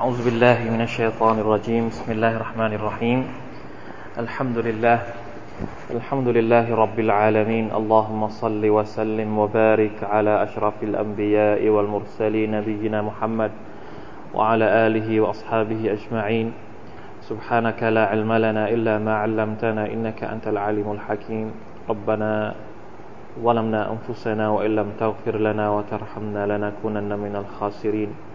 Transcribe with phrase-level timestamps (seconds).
[0.00, 1.92] أعوذ بالله من الشيطان الرجيم.
[1.92, 3.20] بسم الله الرحمن الرحيم.
[4.16, 4.98] الحمد لله.
[5.92, 7.68] الحمد لله رب العالمين.
[7.68, 13.52] اللهم صل وسلم وبارك على أشرف الأنبياء والمرسلين نبينا محمد
[14.32, 16.48] وعلى آله وأصحابه أجمعين.
[17.28, 21.52] سبحانك لا علم لنا إلا ما علمتنا إنك أنت العليم الحكيم.
[21.92, 22.54] ربنا
[23.44, 28.29] ظلمنا أنفسنا وإن لم تغفر لنا وترحمنا لنكونن من الخاسرين.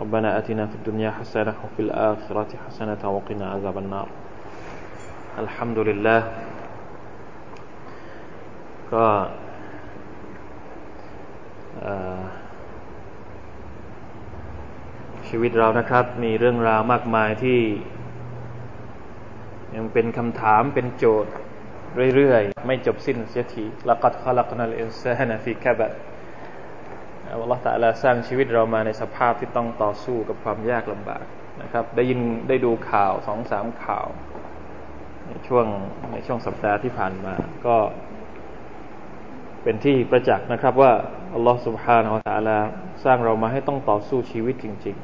[0.00, 4.08] ربنا أتنا في الدنيا حسنة وفي الآخرة حسنة وقنا عذاب النار
[5.38, 6.20] الحمد لله
[8.92, 9.06] ก็
[15.28, 17.60] ชีวิตเรานะครับ มีเรื่องราวมากมายที่
[19.76, 21.32] ยังเป็นคำถามเป็นโจทย์
[22.14, 24.72] เรื่อยๆ ไม่จบสิ้นเสียทีละกัดขลักนัล
[27.31, 31.23] อัลลอฮฺตะลาสร้างชีวิตเรามาในสภาพที่ต้องต่อสู้กับความยากลำบาก
[31.61, 34.07] นะครับ ได้ยินได้ดูข่าวสองสามข่าว
[35.27, 35.65] ในช่วง
[36.11, 37.77] ในช่วงสัปดาห์ที่ผ่านมา ก็
[39.63, 40.91] เป็นที่ประจักษ์นะครับว่า
[41.35, 42.13] อัลลอฮฺสุบฮานาอัล
[42.49, 42.65] ลอฮฺ
[43.05, 44.95] สร้างเรามาให้ต้องต่อสู้ชีวิตจริง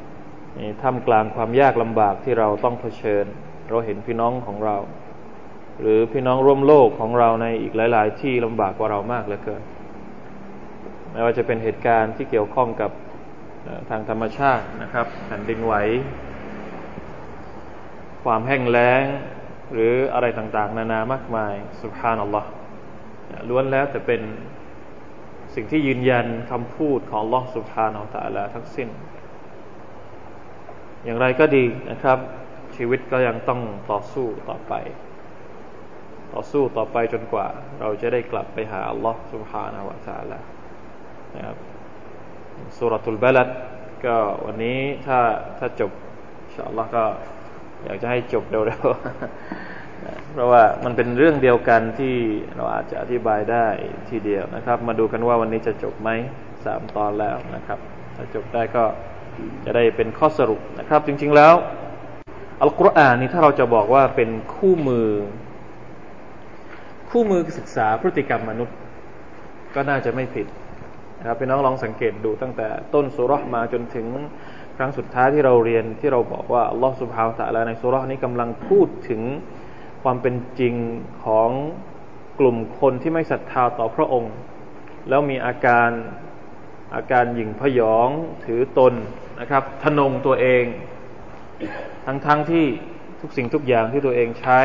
[0.00, 3.24] ๆนี่ท่ามกลางความยากลำบากที่เราต้องเผชิญ
[3.68, 4.76] เราเห็นพี่น้องของเรา
[5.80, 9.62] หรือพี่น้องร่วมโลกของเราในอีกหลาย ๆ ที่ลำบากกว่าเรามากเหลือเกิน
[11.12, 12.90] ไม่ว่าจะเป็นเหตุการณ์ที่เกี่ยวข้องกับ
[13.90, 15.74] ทางธรรมชาตินะครับแผ่นดินไหว
[18.24, 19.04] ความแห้งแล้ง
[19.72, 22.50] หรืออะไรต่างๆ นานามากมายสุภานัลลอฮ์
[23.48, 24.22] ล้วนแล้วแต่เป็น
[25.54, 28.88] สิ่งที่ยืนยันคำพูดของลอสุภานัลตะลาทั้งสิ้น
[31.04, 32.18] อย่างไรก็ดีนะครับ
[32.76, 34.74] ชีวิตก็ยังต้องต่อสู้ต่อไป
[36.34, 37.46] ต่อสู้ต่อไปจนกว่า
[37.80, 40.40] เราจะได้กลับไปหาลอสุภานัลตะลา
[41.36, 41.56] นะครับ
[42.76, 43.48] สุรทูลบาลัด
[44.04, 45.18] ก็วันนี้ถ้า
[45.58, 45.90] ถ้าจบ
[46.44, 47.04] อินชาอัลลอฮ์ก็
[47.84, 52.14] อยากจะให้จบเร็วๆ เพราะว่ามันเป็นเรื่องเดียวกันที่
[52.56, 53.66] เราอาจจะอธิบายได้
[54.10, 56.10] ทีเดียวนะครับ มาดูกันว่าวันนี้จะจบไหม
[56.64, 57.78] สามตอนแล้วนะครับ
[58.16, 58.84] ถ้าจบได้ก็
[59.64, 61.54] จะได้เป็นข้อสรุปนะครับ จริง ๆแล้ว
[62.62, 65.08] อัลกุรอานนี่ถ้าเราจะบอกว่าเป็นคู่มือ
[67.10, 68.76] คู่มือศึกษาพฤติกรรมมนุษย์
[69.74, 70.46] ก็น่าจะไม่ผิด
[71.20, 74.06] นะครับพี่น้องลองสังเกตดูตั้งแต่ต้นสุรษมาจนถึง
[74.76, 79.22] ครั้งสุดท้ายที่เราเรียนที่เราบอกว่าอัลลอฮฺสุบฮาวตะลาในสุรษนี้กำลังพูดถึง
[80.02, 80.74] ความเป็นจริง
[81.24, 81.50] ของ
[82.40, 84.34] กลุ่มคนที่ไม่ศรัทธาต่อพระองค์
[85.08, 85.90] แล้วมีอาการ
[86.94, 88.08] อาการหยิ่งพยอง
[88.44, 88.94] ถือตน
[89.40, 90.64] นะครับทนงตัวเอง
[92.06, 92.66] ทั้งๆทที่
[93.20, 94.62] ทุกสิ่งทุกอย่างที่ตัวเองใช้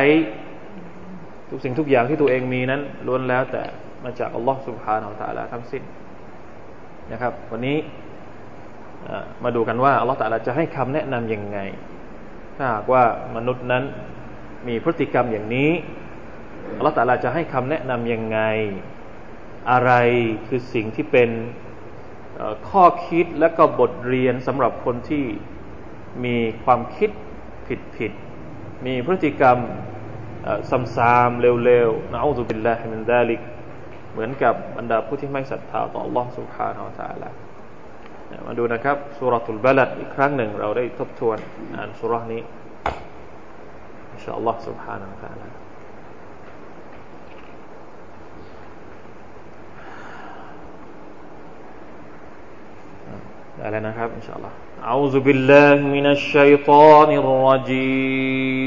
[1.50, 3.62] ทุกสิ่งทุกอย่างที่ตัวเองมีนั้นล้วนแล้วแต่
[4.04, 5.82] มาจากอัลลอฮฺสุบฮานาอัลลอฮฺทั้งสิ้น
[7.12, 7.78] นะครับ วันนี้
[9.44, 11.58] มาดูกันว่าอัลลอฮฺตะลาจะให้คำแนะนํำยังไง
[12.56, 13.02] ถ้าหากว่า
[13.36, 13.84] มนุษย์นั้น
[14.68, 15.70] มีพฤติกรรมอย่างนี้
[16.76, 18.40] อัลลอฮฺตะลาจะให้คำแนะนํำยังไง
[19.70, 19.92] อะไร
[20.46, 21.30] คือสิ่งที่เป็น
[22.68, 25.24] ข้อคิดและก็บทเรียนสำหรับคนที่
[26.24, 27.10] มีความคิด
[27.66, 28.12] ผิดผิด
[28.86, 29.58] มีพฤติกรรม
[30.96, 33.40] ซ้ำๆเร็วๆนะอูซุบิลลาฮิมินดาลิก
[34.15, 37.29] เหมือนกับบรรดาผู้ที่ไม่ศรัทธาต่อ Allah سبحانه และ تعالى
[38.47, 41.37] มาดูนะครับสุรทูลบาลัดอีกครั้งหนึ่งเราได้ทบทวน
[41.75, 42.41] อ่านสุรนี้
[44.11, 45.47] อินชาอัลลอฮ์ سبحانه และ تعالى
[53.57, 54.55] ได้แล้วนะครับอินชาอัลลอฮ์
[54.89, 58.61] أعوذ بالله من الشيطان الرجيم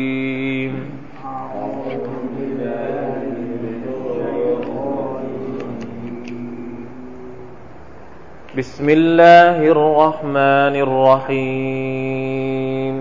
[8.59, 12.96] بسم الله الرحمن الرحيم.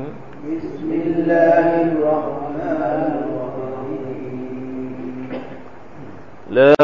[0.54, 5.28] بسم الله الرحمن الرحيم.
[6.50, 6.74] لا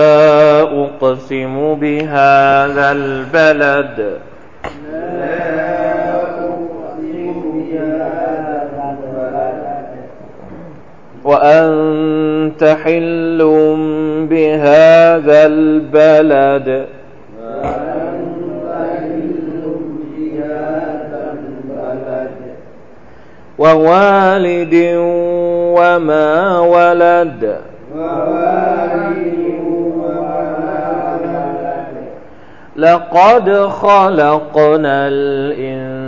[0.83, 3.99] أقسم بهذا البلد.
[4.91, 9.91] لا أقسم بهذا البلد.
[11.25, 13.41] وأنت حل
[14.31, 16.87] بهذا البلد.
[23.59, 24.75] ووالد
[25.77, 27.56] وما ولد.
[32.77, 36.05] لقد خلقنا الإنسان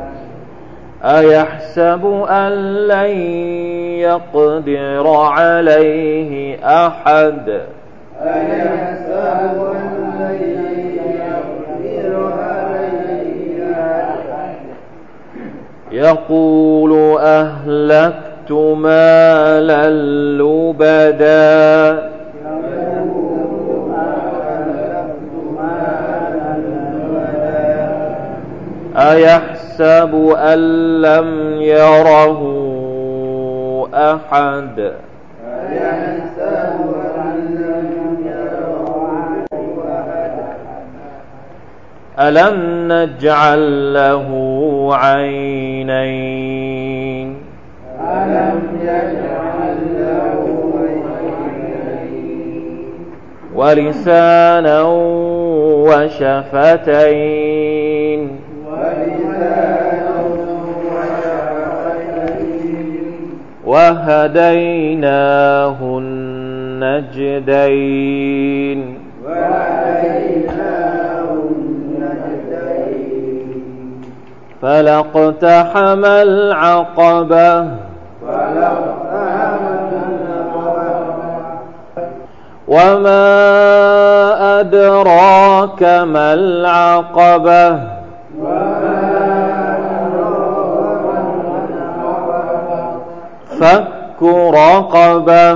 [1.03, 2.51] أيحسب أن
[2.87, 3.64] لن
[4.05, 7.49] يقدر عليه أحد.
[8.21, 10.35] أيحسب أن
[11.21, 14.65] يقدر عليه أحد
[15.91, 19.89] يقول أهلكت مالا
[20.39, 22.15] لبدا.
[28.97, 30.59] أيحسب أن
[31.01, 32.54] لم يره
[33.95, 34.91] أحد.
[42.19, 44.29] ألم نجعل له
[44.95, 46.55] عينين؟
[48.01, 50.43] ألم يجعل له
[50.79, 51.55] عينين
[53.55, 54.81] ولسانا
[55.87, 57.19] وشفتين.
[58.65, 59.84] ولسانا
[63.65, 64.97] وهديناه
[65.81, 67.55] النجدين
[74.61, 77.67] فلاقتحم العقبة.
[82.67, 83.25] وما
[84.59, 87.94] أدراك ما العقبة.
[93.59, 94.23] فك
[94.53, 95.51] رقبة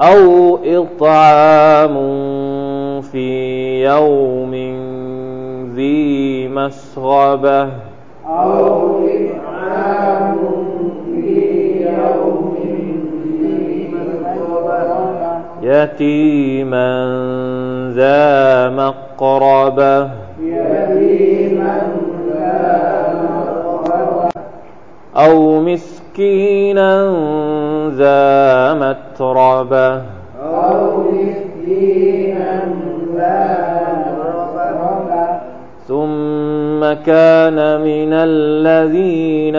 [0.00, 1.94] أو إطعام
[3.00, 4.54] في يوم
[5.74, 7.68] ذي مسغبة
[8.26, 10.36] أو إطعام
[11.14, 12.56] في يوم
[13.42, 13.90] ذي
[15.62, 16.88] يتيما
[17.96, 20.10] ذا مقربة
[20.42, 21.95] يتيما
[25.16, 27.14] أو مسكينا
[27.96, 30.02] ذا متربة.
[30.42, 32.62] أو مسكينا
[33.16, 33.48] ذا
[34.06, 35.26] مقربة
[35.88, 39.56] ثم كان من الذين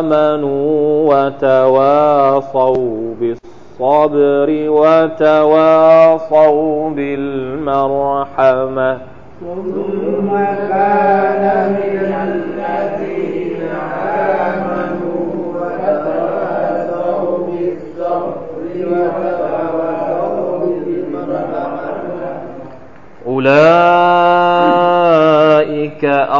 [0.00, 4.48] آمنوا وتواصوا بالصبر
[4.80, 8.98] وتواصوا بالمرحمة.
[9.40, 10.30] ثم
[10.70, 12.49] كان من الذين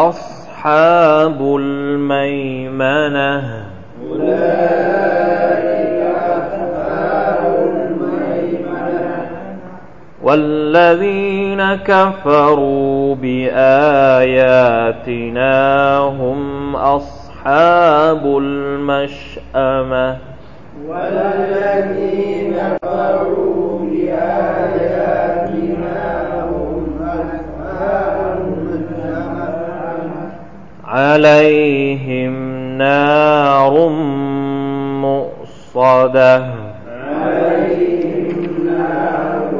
[0.08, 3.34] أصحاب الميمنة.
[4.10, 7.42] أولئك أصحاب
[7.72, 9.28] الميمنة
[10.22, 14.38] والذين كفروا بآياتنا
[15.98, 20.16] هم أصحاب المشأمة.
[20.88, 25.09] والذين كفروا بآياتنا
[30.89, 32.33] عليهم
[32.77, 33.73] نار
[35.05, 36.33] مؤصدة
[37.09, 39.51] عليهم نار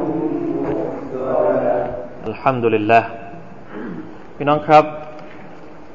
[0.66, 1.76] مؤصدة
[2.26, 3.02] อัลฮัมดุลิลละ
[4.38, 4.86] พี่น้องครับ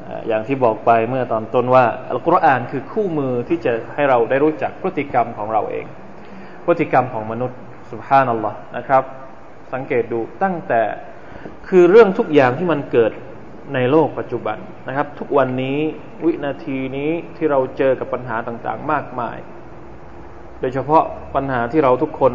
[0.00, 5.86] เอ่ออย่างที่บอกไปเมื่อตอนต้นว่า อัลกุรอานคือคู่มือที่จะให้เราได้รู้จักพฤติกรรมของเราเอง
[6.64, 7.58] พฤติกรรมของมนุษย์
[7.90, 9.02] สุบฮานัลลอฮ์นะครับ
[9.72, 10.82] สังเกตดูตั้งแต่
[11.68, 13.12] คือเรื่องทุกอย่างที่มันเกิด
[13.73, 14.57] ในโลกปัจจุบัน
[14.87, 15.77] นะครับ ทุกวันนี้
[16.25, 19.37] วินาทีนี้ที่เราเจอกับปัญหาต่างๆ มากมาย
[20.59, 21.03] โดยเฉพาะ
[21.35, 22.33] ปัญหาที่เราทุกคน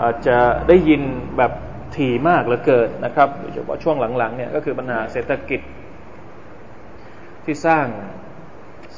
[0.00, 1.02] อาจจะได้ยิน
[1.38, 1.52] แบบ
[1.96, 5.60] ถี่มากเหลือเกินนะครับโดยเฉพาะช่วงหลังๆเนี่ยก็คือปัญหาเศรษฐกิจ
[7.44, 7.86] ที่สร้าง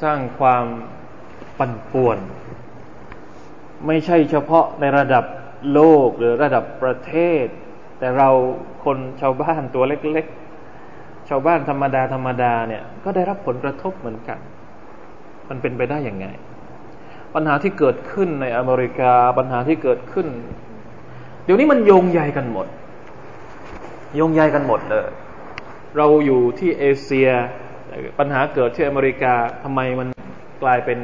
[0.02, 0.64] สร้างความ
[1.58, 2.18] ปั่นป่วน
[3.86, 5.24] ไม่ใช่เฉพาะในระดับ
[5.72, 7.46] โลกหรือระดับประเทศ
[7.98, 8.30] แต่เรา
[8.84, 10.49] คนชาวบ้านตัวเล็กๆ
[11.30, 14.38] ชาวบ้านธรรมดาธรรมดาเนี่ยก็ได้รับผลกระทบเหมือนกัน
[15.48, 16.26] มันเป็นไปได้อย่างไง
[17.34, 20.26] ปัญหาที่เกิดขึ้นในอเมริกาปัญหาที่เกิดขึ้น
[21.44, 22.66] เดี๋ยวนี้มันโยงใยกันหมด
[24.16, 25.08] โยงใยกันหมดเลย
[25.96, 27.28] เราอยู่ที่เอเชีย
[28.18, 30.08] ปัญหาเกิดที่อเมริกาทำไมมัน
[30.62, 30.98] กลายเป็น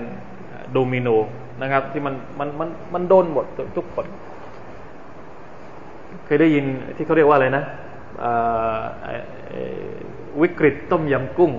[0.73, 1.09] โดมิโน
[1.63, 4.07] นะครับ ที่มันมันมันมันโดนหมดทุกคน
[6.27, 6.65] เคยได้ยิน
[6.97, 7.65] ที่เขาเรียกว่าอะไรนะ
[8.25, 8.33] อ่
[8.79, 9.97] อเอ่อ
[10.43, 11.53] วิกฤตต้มยำกุ้ง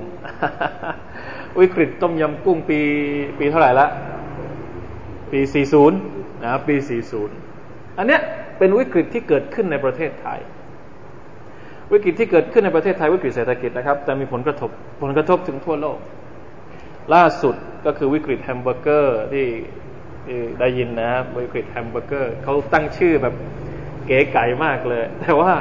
[1.59, 2.79] วิกฤตต้มยำกุ้งปี
[3.39, 3.87] ปีเท่าไหร่ละ
[5.31, 5.39] ปี
[5.93, 6.75] 40 นะปี
[7.35, 8.21] 40 อันเนี้ย
[8.57, 10.39] เป็นวิกฤตที่เกิดขึ้นในประเทศไทย
[11.91, 14.69] วิกฤตที่เกิดขึ้นในประเทศไทยวิกฤตเศรษฐกิจนะครับ แต่มีผลกระทบ
[15.01, 15.97] ผลกระทบถึงทั่วโลก
[17.13, 17.55] ล่าสุด
[17.85, 19.45] ก็คือวิกฤตแฮมเบอร์เกอร์ที่
[20.59, 23.33] ได้ยินนะครับวิกฤตแฮมเบอร์เกอร์เขาตั้งชื่อแบบ
[24.05, 25.53] เก๋ไก๋มากเลย แต่ว่า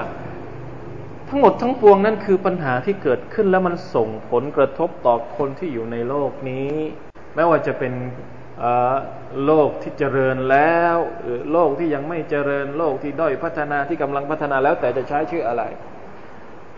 [1.28, 6.71] ทั้งหมดทั้งปวงนั่นคือปัญหาที่เกิดขึ้นแล้วมันส่งผลกระทบต่อคนที่อยู่ในโลกนี้
[7.35, 7.92] ไม่ว่าจะเป็น
[9.45, 10.97] โลกที่เจริญแล้ว
[11.52, 15.62] โลกที่ยังไม่เจริญโลกที่ด้อยพัฒนาที่กำลังพัฒนาแล้วแต่จะใช้ชื่ออะไร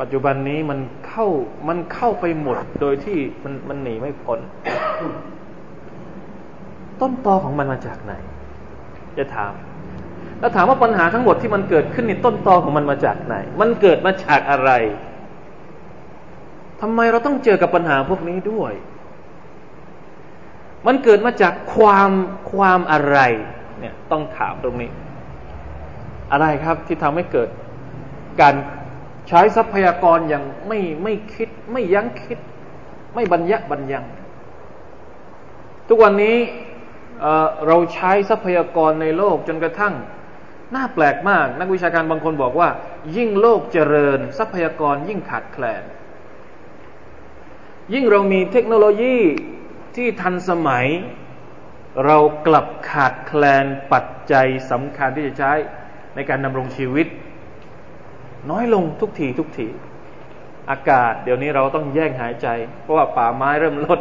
[0.01, 0.79] ปัจจุบันนี้มัน
[1.09, 1.27] เข้า
[1.69, 4.39] มันเข้าไปหมดโดยที่มันมันหนีไม่พ้น
[7.01, 8.13] ต้นตอของมันมาจากไหน
[9.19, 9.53] จะถาม
[10.41, 14.71] แล้วถามว่าปัญหาทั้งหมดที่มันเกิดขึ้นในต้นตอของมันมาจากไหน มันเกิดมาจากอะไร
[16.81, 18.73] ทำไมเราต้องเจอกับปัญหาพวกนี้ด้วย
[20.87, 22.11] มันเกิดมาจากความ
[22.53, 23.19] ความอะไร
[23.79, 24.91] เนี่ยต้องถามตรงนี้
[26.33, 27.49] อะไรครับที่ทำให้เกิด
[28.41, 28.55] การ
[29.29, 32.39] ใช้ทรัพยากรอย่างไม่ไม่คิด ไม่ยั้งคิด
[33.15, 34.05] ไม่บัญญับัญญัง
[35.89, 36.37] ทุกวันนี้
[37.67, 39.95] เราใช้ทรัพยากรในโลกจนกระทั่ง
[40.75, 42.69] น่าแปลกมาก นักวิชาการบางคนบอกว่า
[43.17, 45.83] ยิ่งโลกเจริญ ทรัพยากรยิ่งขาดแคลน
[47.95, 49.17] ยิ่งเรามีเทคโนโลยี
[49.97, 50.87] ที่ทันสมัย
[52.05, 55.53] เรากลับขาดแคลนปัจจัยสำคัญที่จะใช้
[56.15, 57.07] ในการดำรงชีวิต
[58.51, 59.69] น้อยลงทุกทีทุกที
[60.71, 62.49] อากาศ เดี๋ยวนี้เราต้องแย่งหายใจ
[62.83, 64.01] เพราะว่าป่าไม้เริ่มลด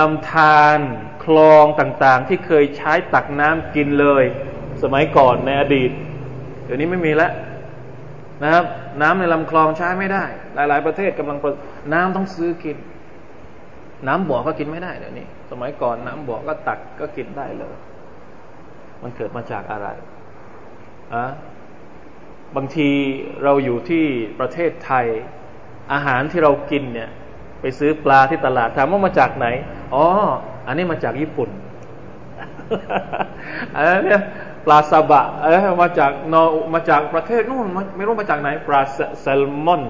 [0.00, 0.78] ลำธาร
[1.24, 4.24] คลองต่างๆ ที่เคยใช้ตักน้ำกินเลย
[4.82, 5.90] สมัยก่อนในอดีต
[6.64, 7.32] เดี๋ยวนี้ไม่มีแล้ว
[8.42, 8.64] นะครับ
[9.02, 11.38] น้ำในลำคลองใช้ไม่ได้ หลาย ๆ ประเทศกำลัง
[11.92, 12.76] น้ำต้องซื้อกิน
[14.06, 17.76] น้ำบ่อก็กินไม่ได้เดี๋ยวนี้ สมัยก่อนน้ำบ่อก็ตักก็กินได้เลย
[19.02, 19.88] มันเกิดมาจากอะไร
[21.14, 21.24] อะ
[22.56, 22.90] บางที
[23.44, 24.04] เราอยู่ที่
[24.40, 25.06] ประเทศไทย
[25.92, 27.10] อาหารที่เรากินเนี่ย
[27.60, 29.46] ไปซื้อปลาที่ตลาดถามว่ามาจากไหน
[29.94, 30.04] อ๋อ
[30.66, 31.50] อันนี้มาจากญี่ปุ่น
[33.74, 34.18] อันนี้
[34.66, 36.42] ปลาซาบะเออมาจากนอ
[36.74, 38.80] มาจากประเทศนู่นไม่รู้มาจากไหนปลา
[39.20, 39.82] แซลมอน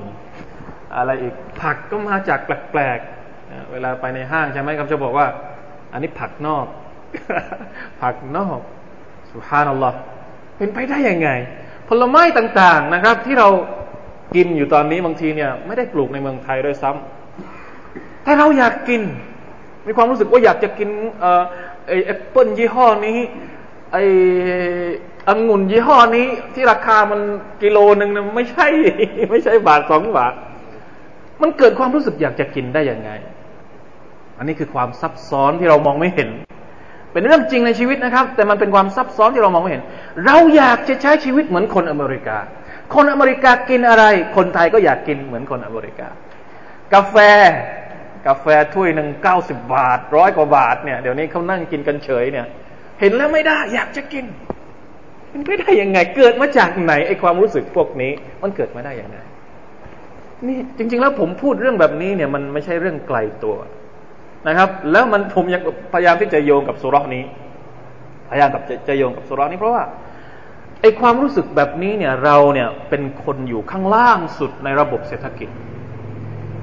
[0.97, 5.27] อะไรอีก ผักก็มาจากแปลกๆเวลาไปในห้างใช่ไหมครับจะบอกว่า
[5.93, 6.67] อันนี้ผักนอก
[8.03, 8.59] ผักนอก
[9.33, 9.99] สุภานัลลอฮ์
[10.57, 11.29] เป็นไปได้ยังไง
[11.89, 13.49] ผลไม้ต่างๆนะครับ ที่เรา
[14.37, 19.03] กินอยู่ตอนนี้บางทีเนี่ย ไม่ได้ปลูกในเมืองไทยด้วยซ้ำแต่เราอยากกิน
[19.87, 20.89] มีความรู้สึกว่าอยากจะกิน
[21.21, 21.43] เอ่อ
[21.87, 23.19] ไอแอปเปิลยี่ห้อนี้
[23.93, 24.03] ไอ้
[25.29, 27.21] องุ่นยี่ห้อนี้ที่ราคามัน
[27.63, 28.67] กิโลหนึ่งนะไม่ใช่
[29.31, 30.35] ไม่ใช่บาทสองบาท
[31.43, 33.11] มันเกิดความรู้สึกอยากจะกินได้ยังไง
[34.39, 36.31] อันนี้คือความซับซ้อนที่เรามองไม่เห็น
[37.13, 39.83] เป็นเรื่องจริงในชีวิตนะครับ แต่มันเป็นความซับซ้อนที่เรามองไม่เห็น
[40.27, 42.39] เราอยากจะใช้ชีวิตเหมือนคนอเมริกา
[42.95, 44.05] คนอเมริกากินอะไร
[44.37, 46.09] คนไทยก็อยากกินเหมือนคนอเมริกา
[46.95, 47.17] กาแฟ
[48.27, 52.47] กาแฟถ้วยหนึ่งเก้าสิบบาทร้อยกว่าบาทเนี่ยเดี๋ยวนี้เขานั่งกินกันเฉยเนี่ย
[53.01, 54.25] เห็นแล้วไม่ได้ อยากจะกิน
[55.33, 58.13] มันไม่ได้ยังไง เกิดมาจากไหนไอความรู้สึกพวกนี้
[58.43, 59.19] มันเกิดมาได้อย่างไร
[60.47, 63.57] นี่จริง ๆ แล้วผมพูดเรื่องแบบนี้เนี่ย มันไม่ใช่เรื่องไกลตัว
[64.49, 65.63] นะครับ แล้วมันผมยัง
[65.93, 67.25] พยายามที่จะโยงกับสุรนี้
[68.31, 69.85] พยายามกับจะจะโยงกับสุรนี้เพราะว่า
[70.81, 75.49] ไอความรู้สึกแบบนี้เนี่ยเราเนี่ยเป็นคนอยู่ข้างล่างสุดในระบบเศรษฐกิจ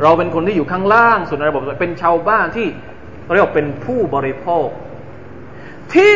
[0.01, 2.67] เราเป็นคนที่อยู่ข้างล่างสุดในระบบเป็นชาวบ้านที่
[3.33, 4.67] เรียกว่าเป็นผู้บริโภค
[5.95, 6.15] ที่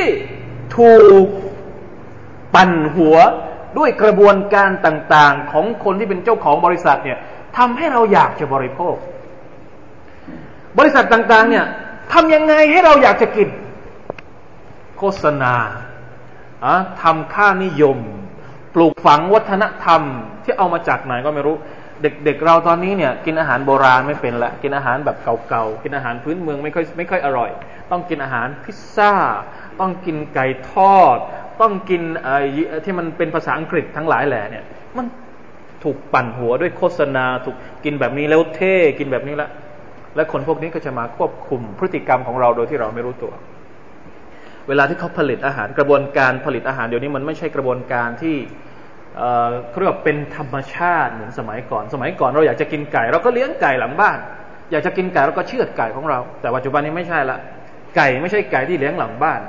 [0.78, 0.94] ถู
[1.26, 1.28] ก
[2.56, 3.16] ปั่นหัว
[3.78, 7.18] ด้วยกระบวนการต่างๆ ของคนที่เป็นเจ้าของบริษัทเนี่ย
[7.58, 8.96] ทำให้เราอยากจะบริโภค
[10.80, 11.66] บริษัทต่างๆ เนี่ย
[12.14, 13.50] ทำยังไงให้เราอยากจะกิน
[14.98, 15.56] โฆษณา
[17.04, 17.98] ทำค่านิยม
[18.76, 20.02] ปลูกฝังวัฒนธรรม
[20.44, 21.56] ที่เอามาจากไหนก็ไม่รู้
[22.02, 25.18] เด็กๆเเราตอนนี้เนี่ย กินอาหารโบราณไม่เป็นละกินอาหารแบบ
[25.50, 27.52] เก่าๆกินอาหารพื้นเมืองไม่ค่อยไม่ค่อยอร่อย
[27.92, 29.14] ต้องกินอาหารพิซซ่า
[29.80, 31.18] ต้องกินไก่ทอด
[31.62, 32.38] ต้องกินไอ้
[32.86, 34.64] ที่มันเป็นภาษาอังกฤษทั้งหลายแหล่เนี่ย
[34.98, 35.06] มัน
[35.84, 37.56] ถูกปั่นหัวด้วยโฆษณาถูก
[37.86, 39.50] กินแบบนี้แล้วเท่กินแบบนี้ละ
[40.16, 43.34] และคนพวกนี้ก็จะมาควบคุมพฤติกรรมของเราโดยที่เราไม่รู้ตัว
[44.68, 48.36] เวลาที่เขาผลิตอาหารกระบวนการผลิตอาหารเดี๋ยวนี้มันไม่ใช่กระบวนการที่
[49.70, 54.18] เขาเรียกว่าเป็นธรรมชาติเหมือนสมัยก่อน สมัยก่อนเราอยากจะกินไก่ เราก็เลี้ยงไก่หลังบ้าน
[54.72, 57.38] อยากจะกินไก่เราก็เชือดไก่ของเรา แต่ปัจจุบันนี้ไม่ใช่ละ
[57.96, 59.40] ไก่ไม่ใช่ไก่ที่เลี้ยงหลังบ้าน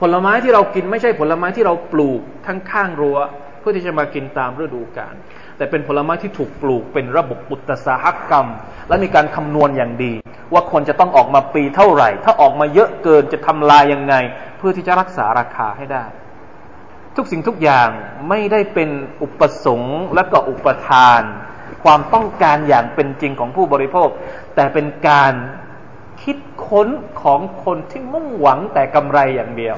[0.00, 3.18] ผลไม้ที่เรากินไม่ใช่ผลไม้ที่เราปลูกทั้งข้างรั้ว
[3.60, 5.14] เพื่อที่จะมากินตามฤดูกาล
[5.56, 8.46] แต่เป็นผลไม้ที่ถูกปลูกเป็นระบบอุตสาหกรรม
[8.88, 10.12] และมีการคำนวณอย่างดี
[10.52, 14.14] ว่าคนจะต้องออกมาปีเท่าไหร่ ถ้าออกมาเยอะเกินจะทำลายยังไง
[14.58, 16.04] เพื่อที่จะรักษาราคาให้ได้
[17.16, 17.88] ทุกสิ่งทุกอย่าง
[18.28, 18.90] ไม่ได้เป็น
[19.22, 21.22] อุปสงค์และก็อุปทาน
[21.84, 24.08] ความต้องการอย่างเป็นจริงของผู้บริโภค
[24.56, 25.32] แต่เป็นการ
[26.26, 26.88] คิดค้น
[27.22, 29.76] ของคนที่มุ่งหวังแต่กำไรอย่างเดียว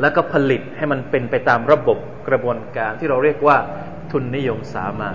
[0.00, 1.98] แล้วก็ผลิตให้มันเป็นไปตามระบบ
[2.28, 3.56] กระบวนการที่เราเรียกว่า
[4.10, 5.10] ทุนนิยมสามา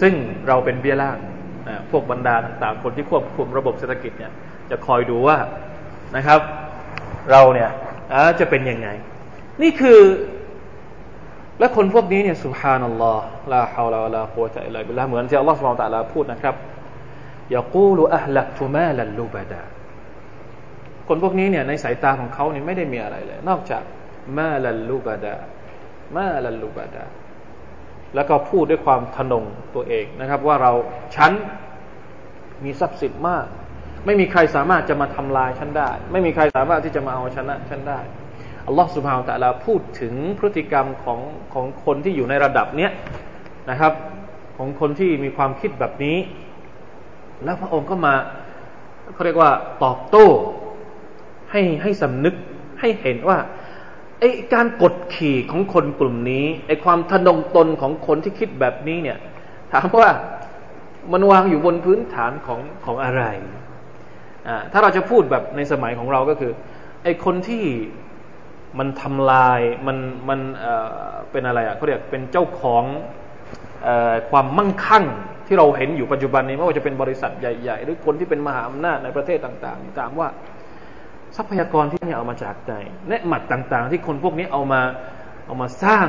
[0.00, 0.14] ซึ่ง
[0.48, 1.18] เราเป็นเบี้ยล่าง
[1.90, 4.32] พวกบรรดาต่างๆคนที่ควบคุมระบบเศรษฐกิจเนี่ย
[4.70, 5.36] จะคอยดูว่า
[6.16, 6.40] นะครับ
[7.30, 7.70] เราเนี่ย
[8.40, 8.88] จะเป็นยังไง
[9.62, 10.00] นี่คือ
[11.58, 16.54] และคนพวกนี้เนี่ยสุภานัลลอฮ์ลาฮาวลาวะลาควะตะอิลลาบิลลาเหมือนที่อัลลอฮ์สุบฮานตะลาพูดนะครับ
[17.54, 19.62] ยากูลุอัลลักตุมาลัลลูบดา
[21.08, 23.82] คนพวกนี้เนี่ยในสายตาของเขาเนี่ยไม่ได้มีอะไรเลย นอกจาก
[24.38, 25.34] มาลัลลูบดา
[26.16, 27.04] มาลัลลูบดา
[28.14, 30.72] แล้วก็พูดด้วยความทนงตัวเองนะครับ ว่าเรา
[31.16, 31.32] ฉัน
[32.64, 33.46] มีทรัพย์สินมาก
[34.06, 38.00] ไม่มีใครสามารถจะมาทำลายฉันได้ ไม่มีใครสามารถที่จะมาเอาชนะฉันได้
[38.66, 41.20] อัลลอฮฺสุบฮานตะลาพูดถึงพฤติกรรมของ
[41.54, 42.90] ของคนที่อยู่ในระดับเนี้ย
[43.70, 43.92] นะครับ
[44.58, 46.16] ของคนที่มีความคิดแบบนี้
[47.44, 48.14] แล้วพระองค์ก็มา
[49.12, 49.52] เขาเรียกว่า
[49.84, 50.26] ตอบโต้
[51.50, 52.34] ให้ให้สำนึก
[52.80, 53.38] ให้เห็นว่า
[54.20, 59.18] ไอการกดขี่ของคนกลุ่มนี้ไอความทะนงตนของคนที่คิดแบบนี้เนี่ย
[59.72, 60.10] ถามว่า
[61.12, 63.22] มันวางอยู่บนพื้นฐานของของอะไร
[64.48, 66.52] อ่าถ้าเราจะพูดแบบในสมัยของเราก็คือ
[67.04, 67.64] ไอคนที่
[68.78, 72.84] มันทำลายมันมันเอ่อเป็นอะไรอะเขาเรียกเป็นเจ้าของ
[73.84, 75.04] เอ่อความมั่งคั่ง
[75.50, 80.28] ที่เราเห็นอยู่ปัจจุบันนี้ไม่ว่าจะเป็นบริษัทใหญ่ ๆ หรือคนที่เป็นมหาอำนาจในประเทศต่างๆ ถามว่า
[81.36, 82.74] ทรัพยากรที่นี่เอามาจากไหน
[83.08, 84.82] เนหมัดต่างๆ ที่คนพวกนี้เอามา
[85.46, 86.06] เอามาสร้าง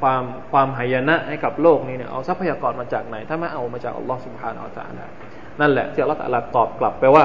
[0.00, 0.22] ความ
[0.52, 4.92] ความหายนะให้กับโลกนี้เนี่ยเอาทรัพยากรมาจากไหน ถ้าไม่เอามาจากอัลลอฮฺสุบฮานาอัลลอฮฺ
[5.60, 7.24] นั่นแหละที่อัลลอฮฺตะลาตอบกลับไปว่า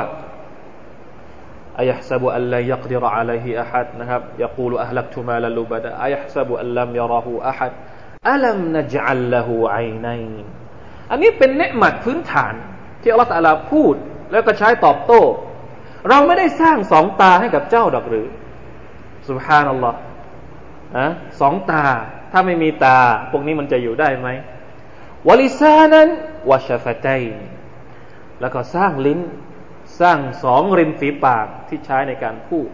[1.79, 7.71] อายะซับอัลลยักดิรอะลัยฮิอะฮัดนะครับยกูลอัลลักตุมาลลูบดะอายะซับอัลลัมยราหูอะฮัด
[8.31, 10.23] อัลัมนจัลละหูไอนัย
[11.10, 12.54] อันนี้เป็นเนืหมัดพื้นฐาน
[13.01, 13.96] ที่อัลลอฮฺตะลาพูด
[14.32, 15.22] แล้วก็ใช้ตอบโต้
[16.10, 18.28] เราไม่ได้สร้างสองตาให้กับเจ้าดอกหรือ
[19.28, 19.98] สุภานัลลอฮ์
[20.98, 21.06] อะ
[21.41, 21.86] สองตา
[22.32, 23.00] ถ้าไม่มีตา
[23.32, 24.28] พวกนี้มันจะอยู่ได้ไหม
[25.28, 26.08] วลิซานั้น
[26.50, 27.24] วชฟตัย
[28.41, 29.19] แล้วก็สร้างลิ้น
[30.02, 32.67] สร้างสองริมฝีปากที่ใช้ในการพูด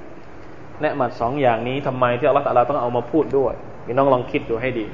[0.82, 3.54] แนะมัดสองอย่างนี้ทำไมที่อัลลอฮฺต้องเอามาพูดด้วย
[3.86, 4.86] พี่น้องลองคิดดูให้ดี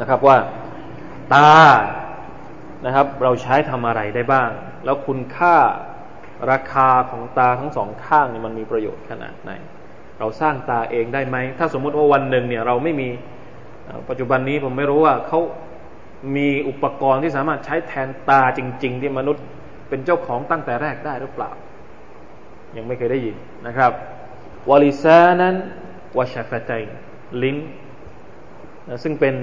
[0.00, 0.36] นะครับว่า
[1.34, 1.52] ตา
[2.86, 4.50] นะครับ เราใช้ทำอะไรได้บ้าง
[4.84, 5.56] แล้วคุณค่า
[6.50, 9.50] ราคาของตาทั้งสองข้างนี่มันมีประโยชน์ขนาดไหน
[10.18, 13.08] เราสร้างตาเองได้ไหม ถ้าสมมุติว่าวันหนึ่งเนี่ยเราไม่มี
[14.08, 15.40] ปัจจุบันนี้ผมไม่รู้ว่าเขา
[16.36, 19.44] มีอุปกรณ์ที่สามารถใช้แทนตาจริง ๆ ที่มนุษย์
[19.88, 21.50] เป็นเจ้าของตั้งแต่แรกได้หรือเปล่า
[22.76, 23.92] ยังไม่เคยได้ยินนะครับ
[24.70, 25.54] วลิซานั้น
[26.18, 26.82] วชฟตัย
[27.42, 27.56] ลิ้น
[29.02, 29.34] ซึ่งเป็น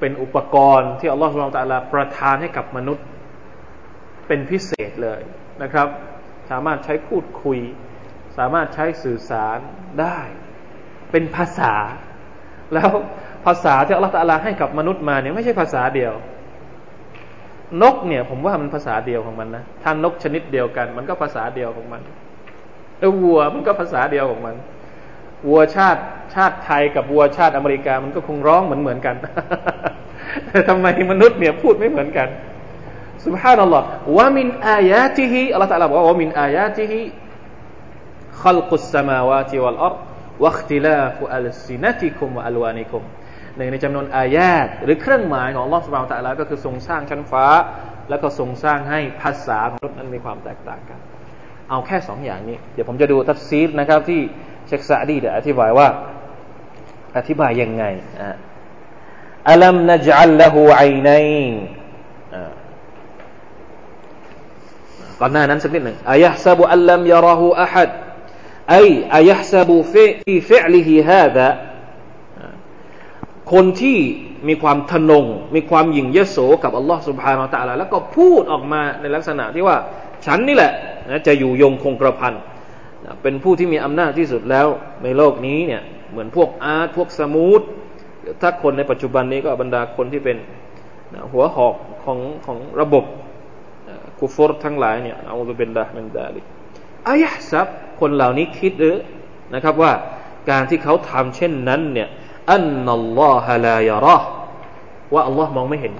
[0.00, 3.04] เป็นอุปกรณ์ที่อัลลอฮฺสุบไบร์ตะลาประทานให้กับมนุษย์
[4.26, 5.20] เป็นพิเศษเลย
[5.62, 5.88] นะครับ
[6.50, 7.58] สามารถใช้พูดคุย
[8.38, 9.58] สามารถใช้สื่อสาร
[10.00, 10.18] ได้
[11.10, 11.74] เป็นภาษา
[12.74, 12.90] แล้ว
[13.46, 16.12] ภาษาที่อัลลอฮฺตะลาให้กับมนุษย์มาเนี่ยไม่ใช่ภาษาเดียว
[17.82, 22.02] นกเนี่ย ผมว่ามันภาษาเดียวของมันนะถ้านกชนิดเดียวกัน มันก็ภาษาเดียวของมัน
[22.98, 24.54] แล้ววัวมันก็ภาษาเดียวของมัน
[25.49, 26.01] วัวชาติ
[26.35, 29.15] ชาติไทยกับวัวชาติอเมริกา มันก็คงร้องเหมือนเหมือนกัน
[30.45, 32.29] แต่ทำไมมนุษย์เนี่ยพูดไม่เหมือนกัน
[33.25, 33.83] سبحان الله
[34.17, 34.47] ومن
[34.79, 36.93] آياته الله تعالى ومن آياته
[38.43, 39.97] خلق السماوات والأرض
[40.43, 43.01] واختلاف ألسنتكم وألوانكم
[43.57, 47.45] หนึ่งในจำนวนอายาตหรือเครื่องหมายของ Allah سبحانه และ تعالى ก็คือทรงสร้างชั้นฟ้า
[48.09, 50.99] แล้วก็ทรงสร้างให้ภาษาของมนุษย์นั้นมีความแตกต่างกัน
[51.69, 54.21] เอาแค่สองอย่างนี้ เดี๋ยวผมจะดูทัศซีดนะครับ ที่
[54.69, 55.87] เชคซาดีเดี๋ยวอธิบายว่า
[57.17, 57.83] อธิบายยังไง
[59.49, 61.27] อัลัมนจัลละหูไอนัย
[65.19, 67.89] ก่อนหน้านั้นสักนิดหนึ่งอายะซับุอัลลัมยาราหูอะฮัด
[68.71, 68.75] ไอ
[69.15, 71.47] อายะซับุฟีฟีฟิอลิฮิฮาดะ
[73.51, 73.99] คนที่
[74.47, 75.25] มีความทนง
[75.55, 79.77] มีความหยิ่งยโสกับอัลลอฮ์ سبحانه และ تعالى แล้วก็พูดออกมาในลักษณะที่ว่า
[80.25, 80.71] ฉันนี่แหละ
[81.09, 82.33] นะจะอยู่ยงคงกระพัน
[83.22, 84.66] เป็นผู้ที่มีอำนาจที่สุดแล้ว
[85.04, 87.60] ในโลกนี้เนี่ยเหมือนพวกอาร์ตพวกสมูท
[88.40, 90.36] ถ้าคนในปัจจุบันนี้ก็บรรดาคนที่เป็น
[91.32, 93.04] หัวหอกของของระบบ
[94.20, 96.40] กุฟรทั้งหลายเนี่ยเอาตัวเป็นดะมันดาลิ
[97.08, 97.66] อายะซับ
[98.00, 98.96] คนเหล่านี้คิดหรือ
[99.54, 99.92] นะครับว่า
[100.50, 102.08] การที่เขาทำเช่นนั้นเนี่ย
[102.50, 104.16] อันนัลลอฮะลายรอ
[105.14, 105.92] ว่าอัลลอฮ์มองไม่เห็น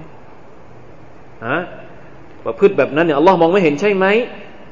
[1.47, 1.57] ฮะ
[2.45, 4.05] ประพฤติแบบนั้นเนี่ยอัลลอฮ์มองไม่เห็นใช่ไหม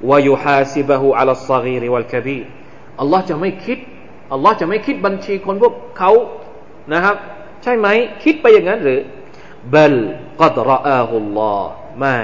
[0.09, 2.39] วายุฮาซิบะฮูอัลสกีรวัลกบี
[2.99, 3.77] อัลลอฮ์จะไม่คิด
[4.33, 6.11] อัลลอฮ์จะไม่คิดบัญชีคนพวกเขา
[6.93, 7.15] นะครับ
[7.63, 7.87] ใช่ไหม
[8.23, 8.99] คิดไปอย่างนั้นหรือ
[9.73, 9.95] บัล
[10.41, 12.19] กัดรออาฮุลลอฮ์ไม่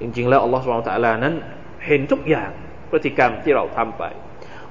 [0.00, 1.34] จริง ๆ แล้วอัลลอฮฺสุบไบร์ตะลานั้น
[1.86, 2.50] เห็นทุกอย่าง
[2.90, 4.02] พฤติกรรมที่เราทำไป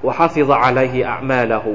[0.06, 1.72] วะฮะฟิซะอะลัยฮิอะมาละหู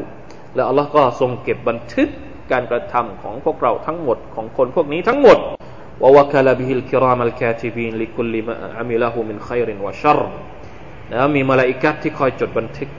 [0.56, 2.10] และอัลลอฮ์ก็ทรงเก็บบันทึก
[2.52, 5.38] การกระทำของพวกเราทั้งหมดของคนพวกนี้ทั้งหมด
[6.04, 9.34] วะวะคลบิฮิลกิรามอัลคาติบีนลิคุลิมาอามิละหูมิ
[11.12, 12.90] นะมีมาลาอิกัตที่คอยจดบันทึก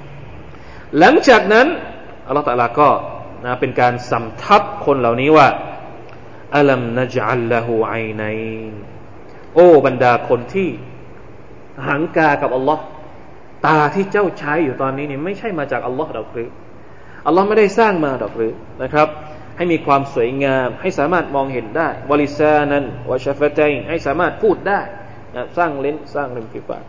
[0.99, 1.67] หลังจากนั้น
[2.27, 2.91] อัลลอฮฺตะลาก็
[3.45, 5.49] นะเป็นการสำทับคนเหล่านี้ว่า
[6.57, 8.23] อัลัมนจัลละหูไอไน
[9.55, 10.69] โอ้บรรดาคนที่
[11.89, 12.83] หังกากับอัลลอฮ์
[13.67, 16.49] ตาที่เจ้าใช้อยู่ตอนนี้นี่ไม่ใช่มาจากอัลลอฮ์ดอกหรือ
[17.27, 19.09] อัลลอฮ์ไม่ได้สร้างมาดอกหรือนะครับ
[19.58, 24.82] ให้มีความสวยงาม ให้สามารถมองเห็นได้วลิซานันวชฟตัยให้สามารถพูดได้
[25.36, 26.84] นะสร้างเลนสร้างริมฝีปาก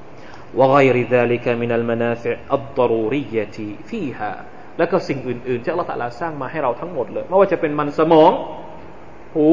[0.58, 3.58] وغير ذلك من المنافع الضرورية
[3.90, 4.32] فيها
[4.78, 8.32] แล้วก็สิ่งอื่นๆที่อัลลอฮฺตะลาสร้างมาให้เราทั้งหมดเลยไม่ว่าจะเป็นมันสมอง
[9.34, 9.48] หู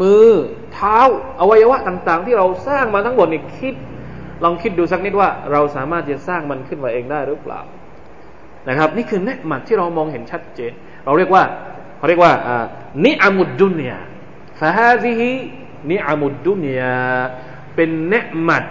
[0.00, 0.28] มือ
[0.74, 0.98] เท้า
[1.40, 3.74] อวัยวะต่าง ๆ ที่เราสร้างมาทั้งหมดนี่คิด
[4.44, 7.60] ลองคิดดูสักนิดว่า เราสามารถจะสร้างมันขึ้นมาเองได้หรือเปล่า
[8.68, 10.72] นะครับ นี่คือเนืหมัดที่เรามองเห็นชัดเจน
[11.04, 11.42] เราเรียกว่า
[11.97, 12.33] เขาเรียกว่า
[13.05, 13.99] นิอามุดดุนยา
[14.59, 15.31] ฟาฮาซิฮิ
[15.91, 16.95] นิอามุดดุนยา
[17.75, 18.63] เป็นเนืหมัด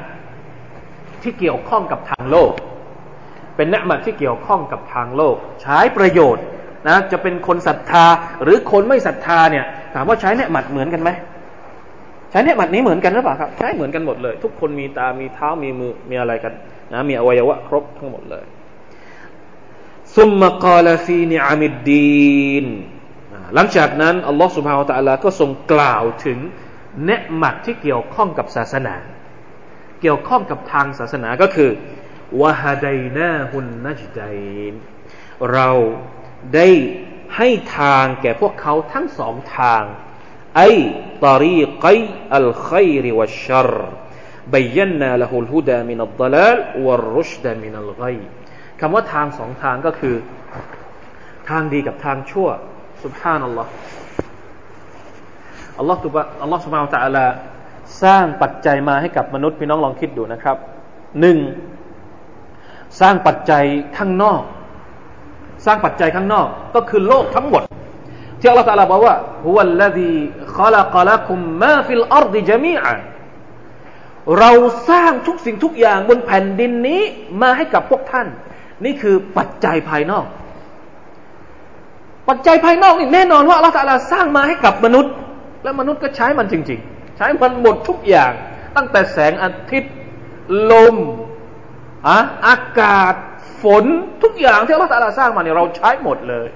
[1.23, 2.53] ที่เกี่ยวข้องกับทางโลก
[3.57, 6.45] เป็นเนืหมัดที่เกี่ยวข้องกับทางโลก ใช้ประโยชน์
[6.89, 8.07] นะจะเป็นคนศรัทธา
[8.43, 11.11] หรือคนไม่ศรัทธาเนี่ย ถามว่าใช้เนืหมัดเหมือนกันไหม
[12.31, 16.53] ใช้เนืหมัดนี้เหมือนกันหรือเปล่าครับ ใช้เหมือนกันหมดเลย ทุกคนมีตามีเท้ามีมือมีอะไรกัน
[16.93, 18.45] นะมีอวัยวะครบทั้งหมดเลย
[20.17, 22.67] ซุมมะกาลฟีนิอามิดดีน
[23.56, 26.40] หลังจากนั้นอัลลอฮฺสุบฮาวตะลาก็ทรงกล่าวถึง
[27.06, 28.96] เนืหมัดที่เกี่ยวข้องกับศาสนา
[30.02, 31.72] เกี่ยวข้องกับทางศาสนาก็คือ
[32.42, 34.40] วะฮาดัยนาฮุนนัจดัย
[34.72, 34.74] น
[35.54, 35.70] เรา
[36.56, 36.70] ได้
[37.38, 39.84] ให้ทางแก่พวกเขาทั้งสองทาง
[40.56, 40.62] ไอ
[41.24, 42.00] ตารีกัย
[42.36, 43.72] อัลขัยรวัชชัร
[44.56, 48.20] بينا له الهدى من الضلال والرشد من الغي
[48.80, 50.16] คำว่าทางสองทางก็คือ
[51.50, 52.50] ทางดีกับทางชั่ว
[53.05, 53.71] สุบฮานัลลอฮ์
[55.79, 57.27] อัลลอฮ์ตุบะอัลลอฮ์สุบฮานะตะอาลา
[58.03, 60.57] สร้างปัจจัยมาให้กับมนุษย์พี่น้องลองคิดดูนะครับ
[61.21, 61.39] หนึ่ง
[63.01, 63.65] สร้างปัจจัย
[63.99, 64.43] ข้างนอก
[65.67, 67.63] สร้างปัจจัยข้างนอกก็คือโลกทั้งหมด
[68.41, 72.95] ที่อัลลอฮ์ตะอาลาบอกว่าهو الذي خلق لكم ما في الأرض جميعا
[74.39, 74.53] เรา
[74.91, 77.03] สร้างทุกสิ่งทุกอย่างบนแผ่นดินนี้
[77.43, 78.27] มาให้กับพวกท่าน
[78.85, 80.27] นี่คือปัจจัยภายนอก
[82.29, 85.13] ปัจจัยภายนอกนี่แน่นอนว่าอัลลอฮฺสร้างมาให้กับมนุษย์
[85.65, 88.33] และมนุษย์ก็ใช้มันจริง ๆ ใช้มันหมดทุกอย่าง
[88.77, 89.95] ตั้งแต่แสงอาทิตย์
[90.73, 90.97] ลม
[92.09, 93.15] อะอากาศ
[93.63, 93.85] ฝน
[94.23, 96.49] ทุกอย่างที่อัลลอฮฺสร้างมาเนี่ยเราใช้หมดเลย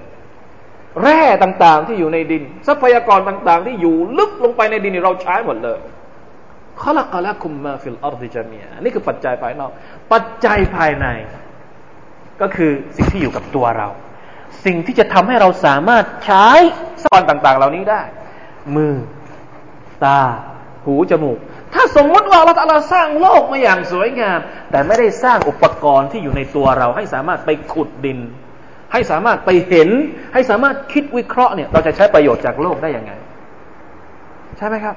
[1.03, 5.79] แร่ต่างๆที่อยู่ในดิน ทรัพยากรต่างๆ ที่อยู่ลึกลงไปในดินเราใช้หมดเลย
[6.83, 9.71] خلق لكم ما في الأرض جميعا นี่คือปัจจัยภายนอก
[10.13, 11.07] ปัจจัยภายใน
[12.41, 13.89] ก็คือสิ่งที่อยู่กับตัวเรา
[14.65, 16.49] สิ่งที่จะทำให้เราสามารถใช้
[17.03, 18.03] สรรพสิ่งต่าง ๆ เหล่านี้ได้
[18.77, 18.95] มือ
[20.05, 20.21] ตา
[20.85, 21.39] หู จมูก
[21.75, 24.39] ถ้าสมมติว่าเราเราสร้างโลกมาอย่างสวยงาม
[24.71, 28.19] แต่ไม่ได้สร้างอุปกรณ์ที่อยู่ในตัวเรา ให้สามารถไปขุดดิน
[28.93, 29.89] ให้สามารถไปเห็น
[30.35, 33.13] ให้สามารถคิดวิเคราะห์เนี่ย เราจะใช้ประโยชน์จากโลกได้อยังไง
[34.59, 34.97] ใช่ไหมครับ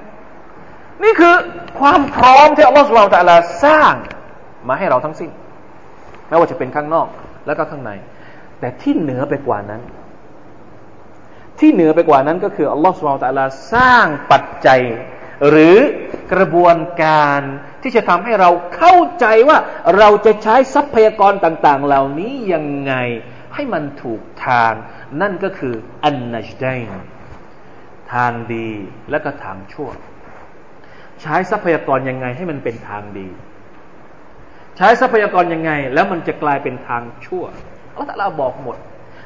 [1.04, 1.34] นี่คือ
[1.80, 3.94] ความพร้อมที่อัลลอฮฺสุลตาลาสร้าง
[4.68, 5.30] มาให้เราทั้งสิ้น
[6.28, 7.06] ไม่ว่าจะเป็นข้างนอก
[7.46, 7.90] แล้วก็ข้างใน
[8.62, 9.82] แต่ที่เหนือไปกว่านั้น
[11.58, 14.82] ที่เหนือไปกว่านั้นก็คืออัลลอฮฺสุลตาลาสร้างปัจจัย
[15.48, 15.76] หรือ
[16.32, 17.40] กระบวนการ
[17.82, 19.58] ที่จะทำให้เราเข้าใจว่า
[19.98, 22.94] เราจะใช้ทรัพยากรต่าง ๆ เหล่านี้ยังไง
[23.54, 24.72] ให้มันถูกทาง
[25.20, 26.66] นั่นก็คืออันนัจได
[28.14, 28.70] ทางดี
[29.10, 29.90] และก็ทางชั่ว
[31.20, 33.28] ใช้ทรัพยากรยังไงให้มันเป็นทางดี
[34.76, 37.44] ใช้ทรัพยากรยังไง แล้วมันจะกลายเป็นทางชั่ว
[37.93, 38.77] อัลลอฮฺบอกหมด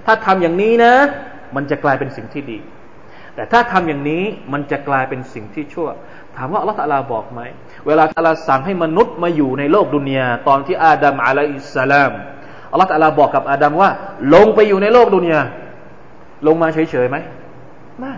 [0.06, 0.94] ถ้าทำอย่างนี้นะ
[1.56, 2.60] มันจะกลายเป็นสิ่งที่ดี
[3.36, 5.90] แต่ถ้าทำอย่างนี้มันจะกลายเป็นสิ่งที่ชั่ว
[6.38, 7.42] ถามว่าอัลลอฮฺบอกไหม
[7.88, 12.12] เวลาอัลลอฮฺสั่งให้มนุษย์มาอยู่ในโลกดุนยาตอนที่อาดัมอะลัยอิสสลาม
[12.72, 13.90] อัลลอฮฺบอกกับอาดัมว่า
[14.34, 15.42] ลงไปอยู่ในโลกดุนยา
[16.48, 17.18] ลงมาเฉยๆไหม
[18.00, 18.16] ไม่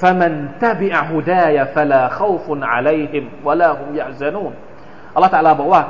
[0.00, 0.32] فمن
[0.64, 4.52] تبع هداي فلا خوف عليهم ولا هم يحزنون
[5.14, 5.82] อัลลอฮฺตะลาบอกว่า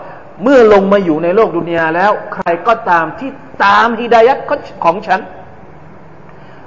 [0.43, 3.31] เมื่อลงมาอยู่ในโลกดุนยาแล้ว ใครก็ตามที่
[3.65, 4.37] ตามฮิดายัด
[4.83, 5.19] ของฉัน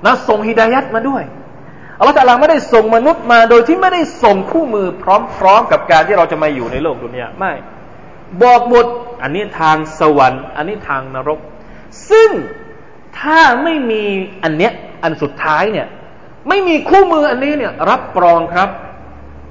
[0.04, 1.22] นะส่งฮิดายัดมาด้วย
[1.98, 5.04] อัลลอฮฺตะลาไม่ได้ส่งมนุษย์มาโดยที่ไม่ได้ส่งคู่มือพ
[5.44, 7.52] ร้อมๆกับการที่เราจะมาอยู่ในโลกดุนยาไม่
[8.42, 8.86] บอกหมด
[9.22, 11.38] อันนี้ทางสวรรค์ อันนี้ทางนรก
[12.10, 12.30] ซึ่ง
[13.20, 14.02] ถ้าไม่มี
[14.44, 15.86] อันเนี้ยอันสุดท้ายเนี่ย
[16.48, 18.68] ไม่มีคู่มืออันนี้เนี่ย รับรองครับ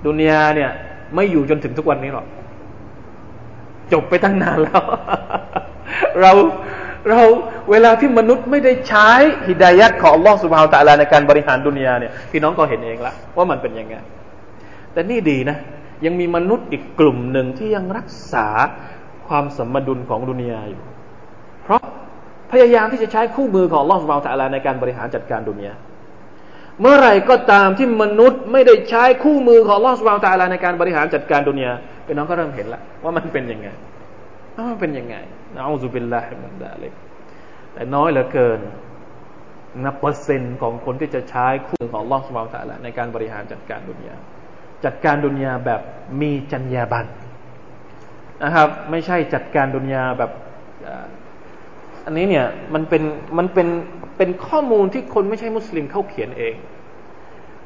[0.08, 0.72] ดุนยาเนี่ย
[1.16, 2.26] ไม่อยู่จนถึงทุกวันนี้หรอก
[3.93, 4.82] จบไปตั้งนานแล้ว
[6.21, 6.32] เรา
[7.10, 7.21] เรา
[7.71, 9.10] เวลาที่มนุษย์ไม่ได้ใช้
[9.47, 13.95] ฮิดายัดของอัลลอฮฺสุบฮาวตะลาในการบริหารดุนยาเนี่ยพี่น้องก็เห็นเองละว่ามันเป็นยังไง
[14.93, 15.58] แต่นี่ดีนะ
[16.06, 18.47] ยังมีมนุษย์อีกกลุ่มหนึ่งที่ยังรักษา
[19.27, 20.84] ความสมดุลของดุนยาอยู่
[21.63, 21.82] เพราะ
[22.51, 25.73] พยายามที่จะใช้คู่มือของอัลลอฮฺสุบฮาวตะลาในการบริหารจัดการดุนยา
[26.82, 31.72] เมื่อไรก็ตามที่มนุษย์ไม่ได้ใช้คู่มือของลอสวาลตาลาในการบริหารจัดการดุนยา
[32.06, 33.67] พี่น้องก็เริ่มเห็นแล้วว่ามันเป็นยังไง
[34.56, 35.15] ว่ามันเป็นยังไง
[35.56, 36.94] نعوذ بالله من ذلك
[37.74, 38.60] แต่น้อยเหลือเกิน
[39.84, 44.15] นับเปอร์เซ็นต์ของคนที่จะใช้คู่มือของอัลลอฮฺสุบฮานะฮูวะตะอาลาในการบริหารจัดการดุนยา
[44.86, 45.82] จัดการดุนยาแบบ
[46.22, 47.08] มีจรรยาบรรณ
[48.44, 50.32] นะครับ ไม่ใช่จัดการดุนยาแบบ
[52.06, 53.04] อันนี้เนี่ยมันเป็น
[53.38, 53.67] มันเป็น
[54.17, 56.56] เป็นข้อมูลที่คนไม่ใช่มุสลิมเขาเขียนเอง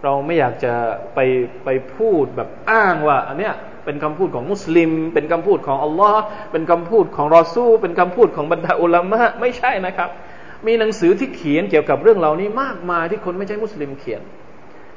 [0.03, 0.73] เราไม่อยากจะ
[1.15, 1.19] ไป
[1.63, 3.53] ไปพูดแบบอ้างว่า อันเนี้ย
[3.85, 10.09] เป็นคำพูดของมุสลิม เป็นคำพูดของอัลลอฮ์เป็นคำพูดของรอซูเป็นคำพูดของบรรดาอุลามะไม่ใช่นะครับ
[10.67, 14.21] มีหนังสือที่เขียนเกี่ยวกับเรื่องเหล่านี้มากมายที่คนไม่ใช่มุสลิมเขียน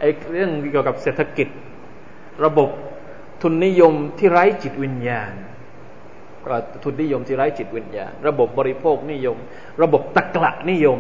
[0.01, 1.49] ไอ้เรื่องเกี่ยวกับเศรษฐกิจ
[2.45, 2.71] ระบบ
[3.43, 5.33] ทุนนิยมที่ไร้จิตวิญญาณ
[6.85, 9.37] ทุนนิยมที่ไร้จิตวิญญาณ ระบบบริโภคนิยม
[9.83, 10.99] ระบบตะกละนิยม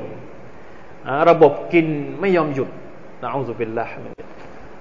[1.30, 1.88] ระบบกิน
[2.22, 2.70] ไม่ยอมหยุด
[3.24, 3.86] นะอูซุบิลละ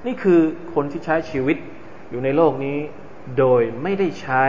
[0.06, 0.40] นี่คือ
[0.74, 1.56] คนที่ใช้ชีวิต
[2.10, 2.78] อยู่ในโลกนี้
[3.38, 4.44] โดยไม่ได้ใช้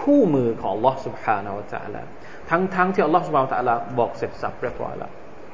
[0.00, 2.02] คู่มือของ Allah سبحانه และ تعالى
[2.50, 5.10] ทั้งทั้งที่ Allah سبحانه และ تعالى บอกเสร็จสับเรียบร้อยแล้ว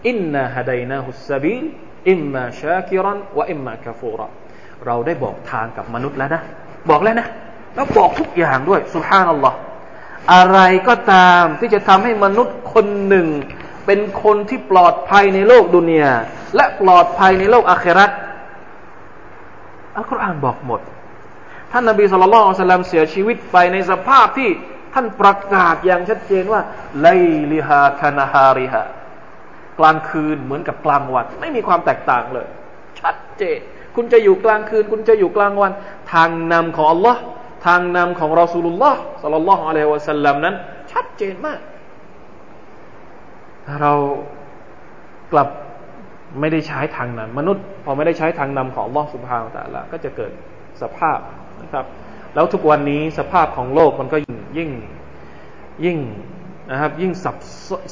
[0.09, 1.65] อินนาฮดัยนาฮุสซบีล
[2.11, 4.21] อิมมาชาคิรันวะอิมมากาฟูร
[4.87, 6.43] เราได้บอกทางกับมนุษย์แล้วนะ
[6.91, 7.29] บอกแล้วนะ
[7.75, 9.59] แล้วบอกทุกอย่างด้วยสุภานัลลอฮ์
[10.35, 13.27] อะไรก็ตามที่จะทำให้มนุษย์คนหนึ่ง
[13.86, 16.14] เป็นคนที่ปลอดภัยในโลกดุนยา
[16.56, 18.12] และปลอดภัยในโลกอาคราต
[19.96, 20.82] อัลกุรอานบอกหมด
[21.72, 24.50] ท่านนบีสุลต่านสัลลัมเสียชีวิตไปในสภาพที่
[24.94, 26.62] ท่านประกาศอย่างชัดเจนว่า
[27.02, 27.08] ไล
[27.52, 28.84] ลิฮาคานาฮาริฮะ
[29.80, 32.48] กลางคืนเหมือนกับกลางวัน ไม่มีความแตกต่างเลย
[33.00, 33.60] ชัดเจน
[33.96, 35.72] คุณจะอยู่กลางคืน คุณจะอยู่กลางวัน
[36.14, 37.22] ทางนำของอัลลอฮ์
[37.66, 40.56] ทางนำของรอสูลุลลอฮ์สัลลัลลอฮุอะลัยฮิวะสัลลัมนั้น
[40.92, 41.60] ชัดเจนมาก
[43.82, 43.94] เรา
[45.34, 45.50] กลับ
[46.40, 50.32] ไม่ได้ใช้ทางนั้น มนุษย์พอไม่ได้ใช้ทางนำของลอสุภาแต่ละก็จะเกิด
[50.82, 51.20] สภาพ
[51.62, 51.86] นะครับ
[52.34, 54.70] แล้วทุกวันนี้สภาพของโลกมันก็ยิ่งยิ่ง
[55.86, 55.98] ยิ่ง
[56.72, 57.36] นะครับ ยิ่งซับ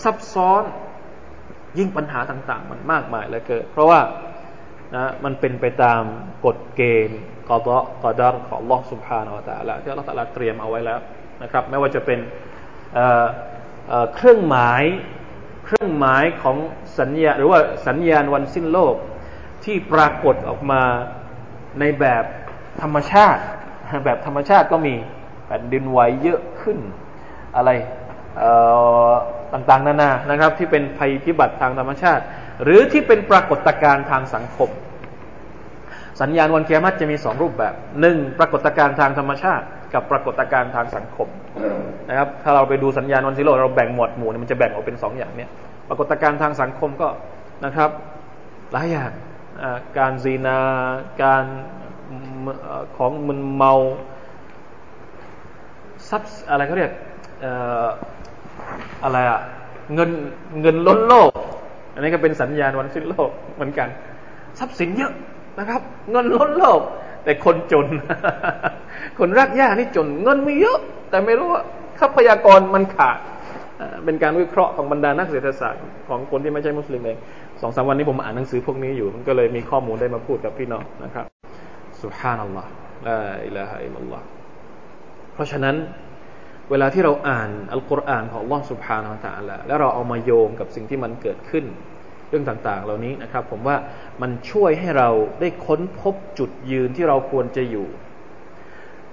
[0.03, 0.63] ซับซ้อน
[1.77, 3.99] ยิ่งปัญหาต่าง ๆ มันมากมายเลยเกิดเพราะว่า
[4.95, 6.01] นะมันเป็นไปตาม
[6.45, 7.69] กฎเกณฑ์กอด
[8.03, 10.99] กอดารของลอสุภานาแต่ละที่ลอตะลาเตรียมเอาไว้แล้ว
[11.43, 12.19] นะครับ ไม่ว่าจะเป็น
[14.15, 14.83] เครื่องหมาย
[15.65, 16.57] เครื่องหมายของ
[16.99, 18.95] สัญญาหรือว่าสัญญาณวันสิ้นโลก
[19.63, 20.81] ที่ปรากฏออกมา
[21.79, 22.23] ในแบบ
[22.81, 23.41] ธรรมชาติ
[24.05, 24.93] แบบธรรมชาติก็มี
[25.45, 26.77] แผ่นดินไหวเยอะขึ้น
[27.55, 27.69] อะไร
[29.53, 32.23] ต่างๆ นานานะครับ ที่เป็นภัยพิบัติทางธรรมชาติ
[32.63, 34.69] หรือที่เป็นปรากฏการณ์ทางสังคม
[36.21, 41.27] สัญญาณวันเกียรติจะมีสองรูปแบบหนึ่งปรากฏการณ์ทางธรรมชาติ กับปรากฏการณ์ทางสังคม
[42.09, 45.49] นะครับ ถ้าเราไปดูสัญญาณวันซิโลเราแบ่งหมวดหมู่มันจะแบ่งออกเป็นสองอย่างเนี่ย
[45.87, 47.07] ปรากฏการณ์ทางสังคมก็
[47.65, 47.89] นะครับ
[48.71, 49.11] หลายอย่าง
[49.97, 50.59] การซีนา
[51.21, 51.45] การ
[52.97, 53.73] ของมึนเมา
[56.09, 56.91] ทรัพย์อะไรเขาเรียก
[59.03, 59.39] อะไรอะ
[59.93, 60.11] เงิน
[60.61, 61.29] เงินล้นโลก
[61.93, 63.87] อันนี้ก็เป็นสัญญาณวันสิ้นโลกเหมือนกัน
[64.59, 65.13] ทรัพย์สินเยอะ
[65.59, 66.81] นะครับ เงินล้นโลก
[67.23, 67.87] แต่คนจน
[69.19, 70.79] คนรักยากนี่จนเงินมีเยอะ
[71.09, 71.63] แต่ไม่รู้ว่า
[71.99, 73.17] ทรัพยากรมันขาด
[74.05, 77.17] เป็นการวิเคราะห์ของบรรดานักเศรษฐศาสตร์ของคนที่ไม่ใช่มุสลิมเอง
[77.61, 81.25] สองสามวันนี้ผมอ่านหนังสือพวกนี้อยู่ มันก็เลยมีข้อมูลได้มาพูดกับพี่น้องนะครับ
[82.03, 82.69] สุฮานัลลอฮ์
[83.07, 84.25] ลาอิลาฮะอิลลัลลอฮ์
[85.33, 85.75] เพราะฉะนั้น
[86.69, 89.07] เวลาที่เราอ่านอัลกุรอานของอัลลอฮ์สุบฮานา
[89.37, 91.65] อัลลอฮ์แล้วเราเอามาโยงกับสิ่งที่มันเกิดขึ้น
[92.31, 93.77] เรื่องต่างๆ เหล่านี้นะครับ ผมว่า
[94.21, 97.87] มันช่วยให้เราได้ค้นพบจุดยืนที่เราควรจะอยู่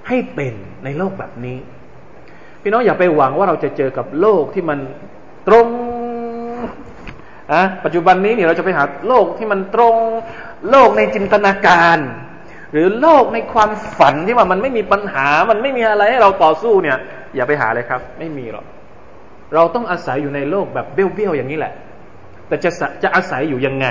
[0.09, 0.55] ให้เป็น
[0.85, 1.59] ในโลกแบบนี้
[2.63, 4.79] พี่น้องอย่าไปหวังว่าเราจะเจอกับโลกที่มัน
[5.49, 5.69] ตรง
[7.53, 9.97] อะปัจจุบันนี้เนี่ยเราจะไปหาโลกที่มันตรง
[10.71, 11.99] โลกในจินตนาการ
[12.73, 16.99] หรือโลกในความฝันที่ว่ามันไม่มีปัญหา มันไม่มีอะไรให้เราต่อสู้เนี่ย
[17.35, 18.65] อย่าไปหาเลยครับ ไม่มีหรอก
[19.55, 21.73] เราต้องอาศัยอยู่ในโลกแบบเบี้ยวๆอย่างนี้แหละ
[22.49, 22.71] แต่จะ
[23.03, 23.87] จะอาศัยอยู่ยังไง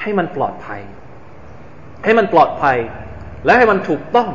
[0.00, 0.80] ให้มันปลอดภัย
[2.04, 2.76] ให้มันปลอดภัย
[3.44, 4.30] และให้มันถูกต้อง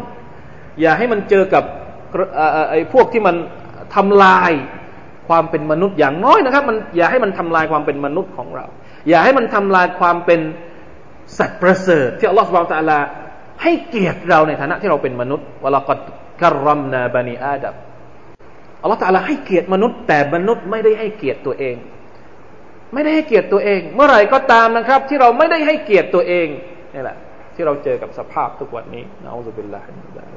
[0.81, 1.63] อย่าให้มันเจอกับ
[2.69, 3.35] ไอ้พวกที่มัน
[3.95, 4.51] ทำลาย
[5.27, 8.65] ความเป็นมนุษย์อย่างน้อยนะครับ มันอย่าให้มันทำลายความเป็นมนุษย์ของเรา
[9.09, 10.39] อย่าให้มันทำลายความเป็น
[11.37, 12.99] สัตว์ประเสริฐที่อัลลอฮฺสุบฮานตะลา
[13.63, 15.99] ให้เกียรติเราในฐานะที่เราเป็นมนุษย์ولقد
[16.41, 17.75] كرمنا بني آدم
[18.81, 21.75] อัลลอฮฺตะลาให้เกียรติมนุษย์ แต่มนุษย์ไม่ได้ให้เกียรติตัวเอง
[22.95, 26.47] ไม่ได้ให้เกียรติตัวเอง เมื่อไหร่ก็ตามนะครับ ที่เราไม่ได้ให้เกียรติตัวเอง
[26.93, 27.17] นี่แหละ
[27.55, 30.35] ที่เราเจอกับสภาพทุกวันนี้نعوذ بالله من ذلك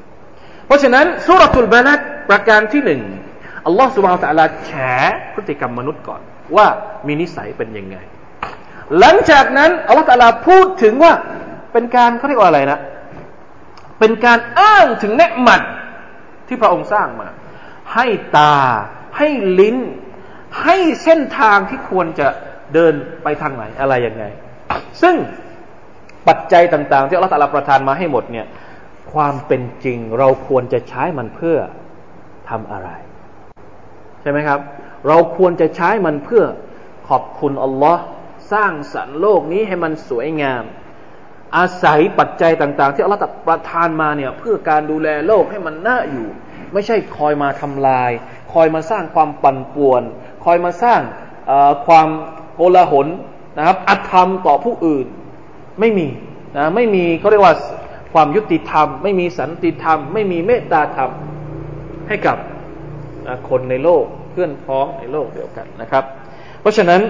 [0.66, 3.00] เพราะฉะนั้นสูเราะตุลบะลัดประการที่หนึ่ง
[3.66, 4.72] อัลลอฮฺสุบฮานตะลาแฉ
[5.34, 6.20] พฤติกรรมมนุษย์ก่อน
[6.56, 6.66] ว่า
[7.06, 7.96] มีนิสัยเป็นยังไง
[8.98, 11.12] หลังจากนั้นอัลลอฮฺตะลาพูดถึงว่า
[11.72, 12.78] เป็นการเขาเรียกว่าอะไรนะ
[13.98, 15.62] เป็นการอ้างถึงเนืหมัด
[16.46, 17.28] ที่พระองค์สร้างมา
[17.94, 18.56] ให้ตา
[19.16, 19.28] ให้
[19.60, 19.76] ลิ้น
[20.62, 22.28] ให้เส้นทางที่ควรจะ
[22.74, 24.24] เดินไปทางไหนอะไรยังไง
[25.02, 25.14] ซึ่ง
[26.28, 28.46] ปัจจัยต่าง ๆ ที่อัลลอฮฺตะลาประทานมาให้หมดเนี่ย
[29.12, 31.58] ความเป็นจริงเราควรจะใช้มันเพื่อ
[32.50, 32.88] ทำอะไร
[34.22, 34.60] ใช่ไหมครับ
[35.08, 36.44] เราควรจะใช้มันเพื่อ
[37.08, 38.02] ขอบคุณอัลลอฮ์
[38.52, 40.64] สร้างสรรค์โลกนี้ให้มันสวยงาม
[41.56, 46.28] อาศัยปัจจัยต่าง ๆ ที่อัลลอฮ์ประทานมาเนี่ยเพื่อการดูแลโลกให้มันน่าอยู่
[46.72, 48.10] ไม่ใช่คอยมาทำลาย
[48.52, 50.02] คอยมาสร้างความปั่นป่วน
[50.44, 51.00] คอยมาสร้าง
[51.86, 52.08] ความ
[52.58, 53.06] โกลาหล
[53.58, 55.06] นะครับอธรรมต่อผู้อื่น
[55.80, 56.06] ไม่มี
[56.56, 57.54] นะไม่มีเขาเรียกว่า
[58.12, 61.10] ความยุติธรรม ไม่มีสันติธรรม ไม่มีเมตตาธรรม
[62.08, 62.36] ให้กับ
[63.48, 66.04] คนในโลกเพื่อนพ้องในโลกเดียวกันนะครับ
[66.60, 67.00] เพราะฉะนั้น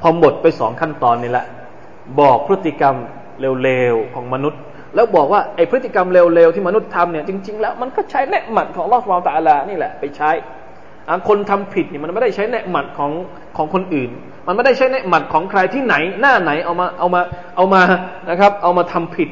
[0.00, 1.46] พอหมดไปสองขั้นตอนนี้แหละ
[2.20, 2.94] บอกพฤติกรรม
[3.62, 4.60] เร็วๆของมนุษย์
[4.94, 10.30] แล้วบอกว่าไอ้พฤติกรรมเร็วๆที่มนุษย์ทำเนี่ยจริง ๆ แล้วมันก็ใช้เนืหมัดของลอสวาตาลานี่แหละไปใช้
[11.28, 13.12] คนทำผิดเนี่ยมันไม่ได้ใช้เนืหมัดของ
[13.56, 14.10] ของคนอื่น
[14.46, 17.20] มันไม่ได้ใช้เนืหมัดของใครที่ไหน หน้าไหนเอามาเอามา
[17.56, 17.82] เอามา
[18.30, 19.28] นะครับ เอามาทำผิด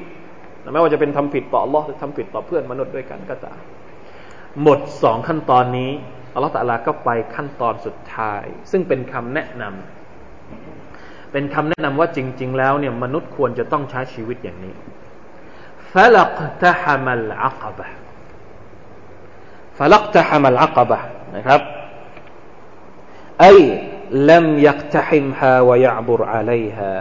[0.72, 3.58] ไม่ว่าจะเป็นทำผิดต่อ Allah หรือทำผิดต่อเพื่อนมนุษย์ด้วยกันก็ตาม
[4.62, 5.90] หมดสองขั้นตอนนี้
[6.34, 14.74] อัลลอฮฺตะลาก็ไปขั้นตอนสุดท้าย ซึ่งเป็นคำแนะนำเป็นคำแนะนำว่าจริง ๆ แล้วเนี่ยมนุษย์ควรจะต้องใช้ชีวิตอย่างนี้
[15.92, 17.86] ฟลักตะฮามัลอักบะ
[19.78, 20.98] ฟลักตะฮามัลอักบะ
[21.35, 21.59] นะครับ
[23.39, 23.45] ไอ
[24.31, 26.93] لم يقتحمها ويعبر عليها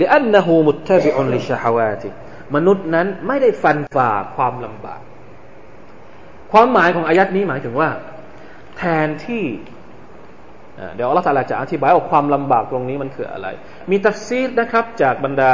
[0.00, 2.12] لأنه متبع لشهواته
[2.54, 5.00] มนุษย์นั้นไม่ได้ฟันฝ่าความลำบาก
[6.52, 7.88] ความหมายของอายัดนี้หมายถึงว่า
[8.76, 9.44] แทนที่
[10.94, 13.48] เดี๋ยวอัลลอฮฺจะอธิบายว่าความลำบากตรงนี้มันคืออะไร
[13.90, 15.52] มีตัฟซีดนะครับ จากบรรดา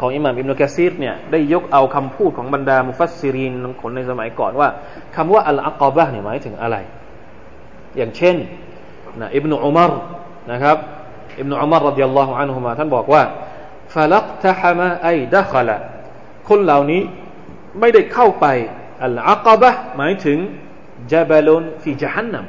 [0.00, 4.68] ของอิหม่ามอิบนุกะซีรเนี่ยได้ยกเอาคำพูดของบรรดามุฟัสซิรินคนในสมัยก่อนว่า
[5.16, 6.76] คำว่าอัลอักอบะเนี่ยหมายถึงอะไร
[7.96, 8.36] อย่างเช่น
[9.20, 9.92] นะอิบนุอุมาร
[10.52, 10.76] นะครับ
[11.38, 13.22] อิบนุอุมารรดิยัลลอฮุอันฮุมาท่านบอกว่า
[13.94, 15.76] ฟลักตะฮะมะไอดะขละ
[16.48, 17.02] คนเหล่านี้
[17.80, 18.46] ไม่ได้เข้าไป
[19.04, 20.38] อัลอักบะหมายถึง
[21.12, 22.44] จาบลุนฟีจฮันนัม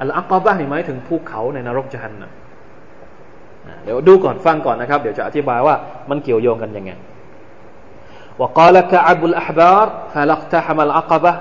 [0.00, 2.30] อัลอักบะนี่หมายถึงภูเขาในนรกจฮันนัม
[3.84, 5.74] เดี๋ยวดูก่อนฟังก่อนนะครับ เดี๋ยวจะอธิบายว่า
[6.10, 6.92] มันเกี่ยวโยงกันยังไง
[8.38, 11.32] وقال كعب الأحبار فلا اقتحم العقبة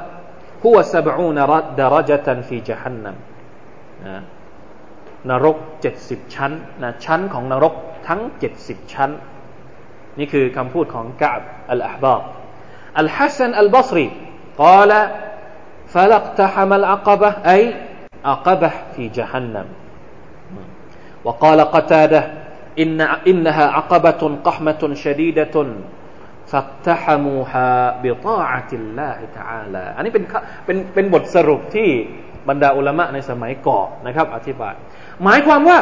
[0.66, 1.38] هو سبعون
[1.84, 3.16] درجة في جهنم
[5.30, 6.52] นรกเจ็ดสิบชั้น
[6.84, 7.74] นะชั้นของนรก
[8.08, 9.10] ทั้งเจ็ดสิบชั้น
[10.20, 12.22] นี่คือคำพูดของกาบอัลอาบาบ
[13.00, 14.06] อัลฮัสซันอัลบัสรี
[14.64, 14.92] قال
[15.94, 17.62] فلاقتحم العقبة أي
[18.26, 19.68] عقبة في جهنم
[21.26, 22.22] وقال قتادة
[22.80, 25.56] إن إنها عقبة قحمة شديدة
[26.51, 27.71] ฟัตตฮามูฮา
[28.03, 30.25] บิตาอัติลลาฮิตาลาอันนี้เป็น
[30.67, 31.89] เป็นเป็นบทสรุปที่
[32.49, 34.75] บรรดาอุลามะในสมัยก่อนนะครับ อธิบาย
[35.25, 35.79] หมายความว่า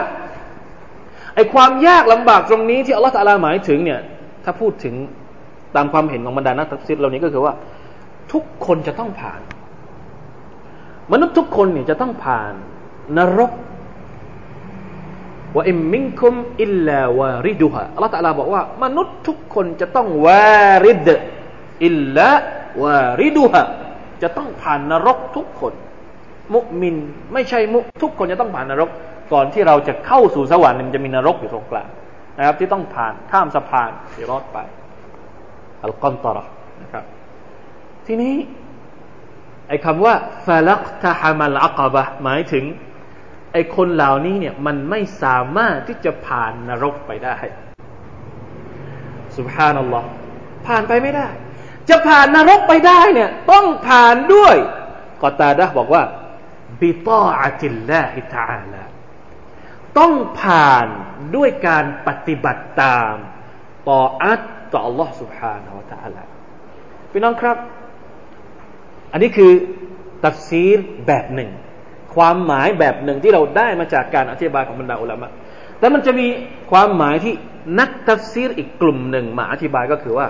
[1.35, 4.01] ไอความยากลำบากตรงนี้ที่อัลลอฮฺตาลาหมายถึงเนี่ย
[4.45, 4.95] ถ้าพูดถึง
[5.77, 7.53] ตามความเห็นของบรรดานักตัฟซิดเหล่านี้ก็คือว่า
[8.33, 9.41] ทุกคนจะต้องผ่าน
[11.13, 12.53] มนุษย์ทุกคนเนี่ยจะต้องผ่าน
[13.17, 13.53] นรก
[15.57, 21.09] ว่าอิมมิงคุมอิลลาวาริดุฮะอัลลอฮฺตะลาบอกว่ามนุษย์ทุกคนจะต้องวาริด
[21.87, 22.29] อิลลา
[22.83, 23.63] วาริดุฮะ
[24.23, 25.75] จะต้องผ่านนรกทุกคน
[26.55, 26.97] มุมิน
[27.33, 28.91] ไม่ใช่มุทุกคนจะต้องผ่านนรก
[29.33, 31.89] ก่อนที่เราจะเข้าสู่สวรรค์มันจะมีนรกอยู่ตรงกลาง
[32.39, 34.59] นะครับ ที่ต้องผ่านข้ามสะพานที่รอดไป
[35.85, 36.45] อัลกอนตระ
[36.83, 37.05] นะครับ
[38.07, 38.35] ทีนี้
[39.69, 40.15] ไอ้คำว่า
[40.47, 42.65] ฟาลักตะฮามัลอักบะหมายถึง
[43.56, 47.38] ไอ้คนเหล่านี้เนี่ยมันไม่สามารถที่จะผ่านนรกไปได้
[49.38, 50.08] สุบฮานัลลอฮ์
[50.68, 51.28] ผ่านไปไม่ได้
[51.90, 54.56] จะผ่านนรกไปได้เนี่ยต้องผ่านด้วย
[55.22, 56.04] กอตาดะบอกว่า
[56.82, 58.84] บิตาอัติลลาฮิตาลา
[59.98, 60.88] ต้องผ่าน
[61.36, 63.14] ด้วยการปฏิบัติตาม
[63.90, 64.42] ต่ออัต
[64.74, 66.24] ต่อ Allah سبحانه และ تعالى
[67.12, 67.58] พี่น้องครับ
[69.12, 69.52] อันนี้คือ
[70.26, 70.78] ตัฟซีร
[71.08, 71.50] แบบหนึ่ง
[72.17, 75.29] ความหมายแบบหนึ่งที่เราได้มาจากการอธิบายของบรรดาอุลามะ
[75.79, 76.27] แต่มันจะมี
[76.71, 77.35] ความหมายที่
[77.81, 80.27] นักตัฟซีรอีกกลุ่มหนึ่งมาอธิบายก็คือว่า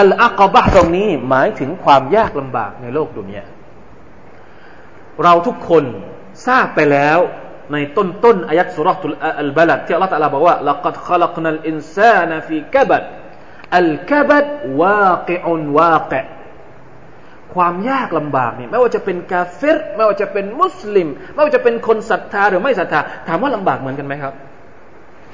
[0.00, 3.44] العقبة ตรงนี้หมายถึงความยากลำบากในโลกดุนยา
[5.22, 5.84] เราทุกคน
[6.46, 7.18] ทราบไปแล้ว
[7.72, 13.02] ในต้นต้นอายัดสูเราะตุลบะลัดที่อัลลอฮฺตะลาบอกว่าلقد خلقنا الإنسان في كبد
[13.78, 14.46] อัลกบัด
[14.80, 16.20] วากิอุนวากิ
[17.54, 24.34] ความยากลำบากเนี่ยไม่ว่าจะเป็นกาเฟรไม่ว่าจะเป็นมุสลิม ไม่ว่าจะเป็นคนศรัทธาหรือไม่ศรัทธา ถามว่าลำบากเหมือนกันไหมครับ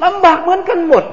[0.05, 1.05] ลำบากเหมือนกันหมด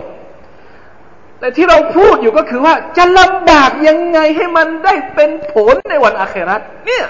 [1.39, 7.05] แต่ที่เราพูดอยู่ก็คือว่าจะลำบากยังไงให้มันได้เป็นผลในวันอาคราตเนี่ย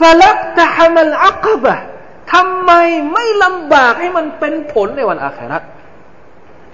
[0.00, 1.74] ฟลักตะฮามัลอักบะ
[2.32, 2.72] ทำไม
[3.12, 5.62] ไม่ลำบากให้มันเป็นผลในวันอาคราต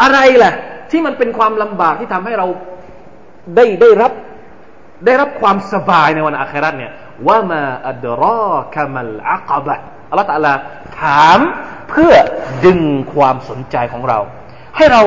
[0.02, 0.52] อะไรล่ะ
[0.90, 2.46] ที่มันเป็นความลำบากที่ทำให้เรา
[3.56, 4.12] ได้ได้รับ
[5.04, 6.92] ได้รับความสบายในวันอาคราตเนี่ย
[7.28, 9.74] ว่ามาอัดรอกามัลอักบะ
[10.10, 10.54] อัลลอฮฺตะลา
[11.00, 11.38] ถาม
[11.90, 12.14] เพื่อ
[12.64, 12.80] ดึง
[13.14, 14.18] ความสนใจของเรา
[14.76, 15.02] ให้เรา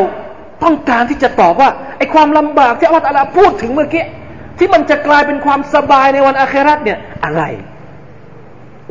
[0.64, 4.06] ต้องการที่จะตอบว่าไอ้ความลำบากที่อัลลอฮฺตะลาพูดถึงเมื่อกี้
[4.58, 7.44] ที่มันจะกลายเป็นความสบายในวันอาคราตเนี่ยอะไร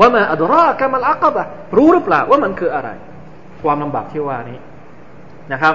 [0.01, 1.43] ว่ามาอัดรอกามัลอักบะ
[1.77, 2.89] รู้หรือเปล่าว่ามันคืออะไร
[3.63, 4.59] ความลำบากที่ว่านี้
[5.53, 5.75] นะครับ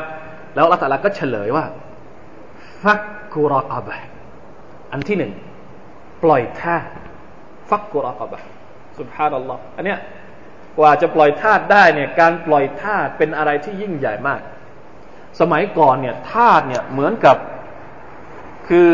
[0.55, 1.65] แล้วอัลลอฮฺตะลาก็เฉลยว่า
[2.83, 3.01] ฟัก
[3.33, 3.95] กุรอกบะ
[4.91, 5.31] อันที่หนึ่ง
[6.23, 6.77] ปล่อยท่า
[7.69, 8.39] ฟักกุรอกบะ
[8.99, 9.99] สุบฮานัลลอฮ์อันเนี้ย
[10.77, 14.41] กว่าจะปล่อยทาสได้เนี่ยการปล่อยทาสเป็นอะไรที่ยิ่งใหญ่มาก
[15.39, 17.37] สมัยก่อนเนี่ยทาสเนี่ยเหมือนกับ
[18.67, 18.87] คือ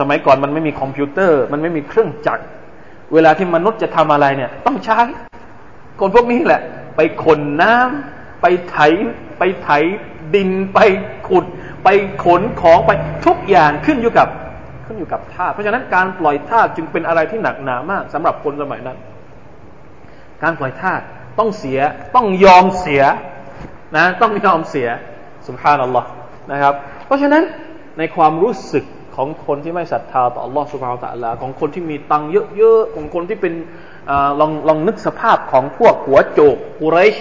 [0.00, 2.44] สมัยก่อนมันไม่มีคอมพิวเตอร์ มันไม่มีเครื่องจักร
[3.14, 5.00] เวลาที่มนุษย์จะทำอะไรเนี่ย ต้องใช้
[6.00, 6.60] คนพวกนี้แหละ
[6.96, 8.76] ไปขนน้ำไปไถ
[9.38, 9.68] ไปไถ
[10.34, 10.78] ดินไป
[11.28, 11.44] ขุด
[11.84, 11.88] ไป
[12.24, 12.90] ขนของไป
[13.26, 14.28] ทุกอย่างขึ้นอยู่กับ
[15.01, 18.97] อยู่กับทาสเพราะฉะนั้นการปล่อยทาสจึงเป็นอะไรที่หนักหนามาก สำหรับคนสมัยนั้น
[20.43, 21.01] การปล่อยทาส
[21.39, 21.79] ต้องเสีย
[22.15, 23.03] ต้องยอมเสีย
[23.97, 24.87] นะต้องยอมเสีย
[25.47, 26.09] สุภานัลลอฮ์
[26.51, 26.73] นะครับ
[27.05, 27.43] เพราะฉะนั้น
[27.97, 28.85] ในความรู้สึก
[29.15, 33.53] ของคนที่ไม่ศรัทธาต่อ Allah سبحانه และ تعالى ของคนที่มีตังเยอะๆของคนที่เป็น
[34.09, 37.15] อลองลองนึกสภาพของพวกหัวโจกกุเรช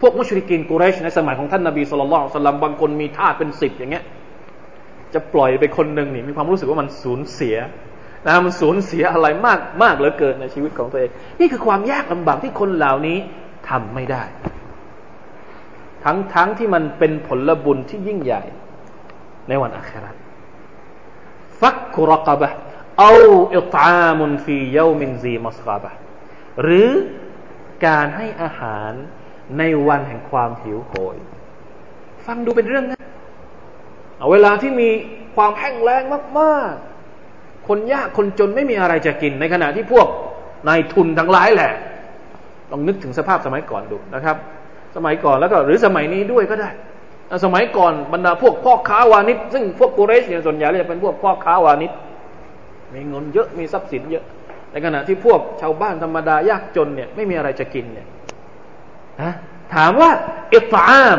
[0.00, 4.04] พวกมุชริกินกุเรชในสมัยของท่านนบีสุลต่านสัลลัมบางคนมีทาสเป็นสิบอย่างเงี้ย
[5.15, 7.57] จะปล่อยไปคนหนึ่งนี่มีความรู้สึกว่ามันสูญเสีย
[8.25, 13.17] นะมันสูญเสียอะไรมากมากเหลือเกินในชีวิตของตัวเอง นี่คือความยากลำบากที่คนเหล่านี้
[13.69, 14.23] ทำไม่ได้
[16.03, 18.43] ทั้งทั้งที่มันเป็นผลบุญที่ยิ่งใหญ่
[19.49, 20.11] ในวันอาครา
[21.59, 22.49] ฟักกุรกบะ
[22.99, 23.13] เอา
[23.53, 25.91] อิตามุนฟีเยามินซีมัสกาบะ
[26.61, 26.89] หรือ
[27.85, 28.91] การให้อาหาร
[29.57, 31.17] ในวันแห่งความหิวโหย
[32.25, 32.85] ฟังดูเป็นเรื่อง
[34.23, 34.89] นะเวลาที่มี
[35.35, 36.03] ความแห้งแล้ง
[36.39, 40.07] มากๆ คนยากคนจนไม่มีอะไรจะกิน ในขณะที่พวก
[40.67, 41.71] นายทุนทั้งหลายแหละ
[42.71, 44.37] ลองนึกถึงสภาพสมัยก่อนดูนะครับ
[44.95, 46.69] สมัยก่อนแล้วก็หรือสมัยนี้ด้วยก็ได้
[47.45, 51.91] สมัยก่อนบรรดาพวกพ่อค้าวานิชซึ่งพวกกุเรชเนี่ยส่วนใหญ่จะเป็นพวกพ่อค้าวานิช
[52.93, 54.23] มีเงินเยอะมีทรัพย์สินเยอะ
[54.71, 58.07] ในขณะที่พวกชาวบ้านธรรมดายากจนเนี่ยไม่มีอะไรจะกินเนี่ย
[59.75, 60.09] ถามว่า
[60.53, 61.17] อิตาม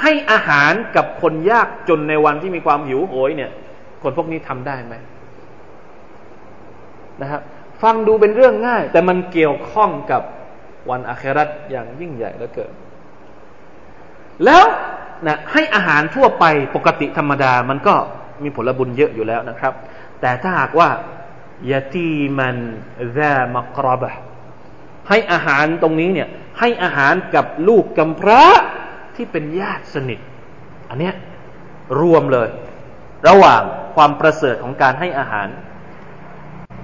[0.00, 3.50] ให้อาหารกับคนยากจนในวันที่มีความหิวโหยเนี่ย
[4.02, 4.94] คนพวกนี้ทำได้ไหม
[7.22, 7.40] นะครับ
[7.82, 10.22] ฟังดูเป็นเรื่องง่าย แต่มันเกี่ยวข้องกับ
[10.90, 12.72] วันอาคราตอย่างยิ่งใหญ่เหลือเกิน
[14.44, 14.64] แล้ว
[15.26, 16.44] นะให้อาหารทั่วไป
[16.76, 17.94] ปกติธรรมดา มันก็
[18.42, 19.72] มีผลบุญเยอะอยู่แล้วนะครับ
[20.20, 20.88] แต่ถ้าหากว่า
[21.70, 22.56] ยาตีมัน
[23.12, 23.18] แซ
[23.54, 24.12] มกรบะ
[25.08, 26.28] ให้อาหารตรงนี้เนี่ย
[26.60, 28.42] ให้อาหารกับลูกกำพร้า
[29.16, 30.20] ที่เป็นญาติสนิท
[30.90, 31.14] อันเนี้ย
[32.00, 32.48] รวมเลย
[33.28, 33.62] ระหว่าง
[33.94, 35.48] ความประเสริฐของการให้อาหาร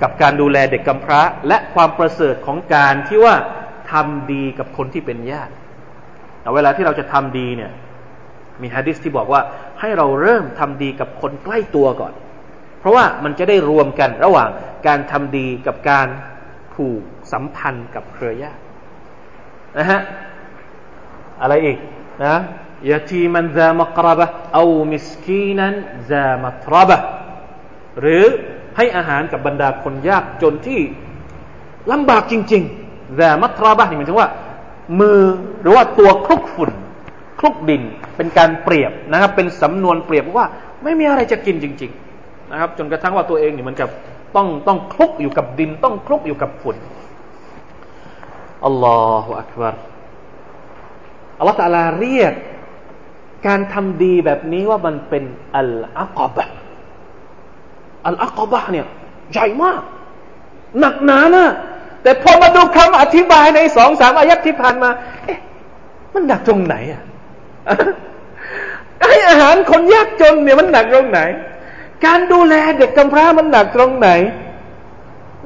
[0.02, 3.34] กับการดูแลเด็กกำพร้า และความประเสริฐของการที่ว่า
[3.92, 5.52] ทำดีกับคนที่เป็นญาติ
[6.54, 7.72] เวลาที่เราจะทำดีเนี่ย
[8.62, 9.40] มีฮะดิษที่บอกว่า
[9.80, 12.12] ให้เราเริ่มทำดีกับคนใกล้ตัวก่อน
[12.78, 14.50] เพราะว่ามันจะได้รวมกันระหว่าง
[14.86, 16.08] การทำดีกับการ
[16.74, 17.02] ผูก
[17.32, 18.62] สัมพันธ์กับเครือญาติ
[19.78, 20.00] นะฮะ
[21.42, 21.78] อะไรอีก
[22.24, 22.34] นะ
[22.90, 25.74] ยาทีมันซามกรบะเอามิสกีนัน
[26.10, 26.98] ซามัตรบะ
[28.00, 28.24] หรือ
[28.76, 30.80] ให้อาหารกับบรรดาคนยากจนที่
[31.90, 34.28] ลำบากจริงๆซามัตรบะนี่หมายถึงว่า
[35.00, 35.20] มือ
[35.62, 36.70] หรือว่าตัวคลุกฝุ่น
[37.40, 37.82] คลุกดิน
[38.16, 40.46] เป็นการเปรียบนะครับ เป็นสำนวนเปรียบว่า
[40.82, 41.90] ไม่มีอะไรจะกินจริง
[42.20, 43.90] ๆ นะครับ จนกระทั่งว่าตัวเองนี่มันกับ
[44.36, 46.76] ต้องต้องคลุกอยู่กับดิน ต้องคลุกอยู่กับฝุ่น
[48.64, 49.74] อัลลอฮฺอักบาร
[51.38, 52.32] อัลลอฮฺตาลาเรียก
[53.46, 55.24] การทำดีแบบนี้ว่ามันเป็น
[55.56, 56.44] อัลอักบะ
[58.06, 58.86] อัลอักบะเนี่ย
[59.32, 59.82] ใหญ่มาก
[60.80, 61.46] หนักหนานะ
[62.02, 64.90] แต่พอมาดูคำอธิบายในสองสามอายัดที่ผ่านมา
[65.24, 65.38] เอ๊ะ
[66.14, 67.02] มันหนักตรงไหนอะ
[69.08, 71.20] ให้อาหารคนยากจนเนี่ยมันหนักตรงไหน
[72.06, 74.08] การดูแลเด็กกำพร้ามันหนักตรงไหน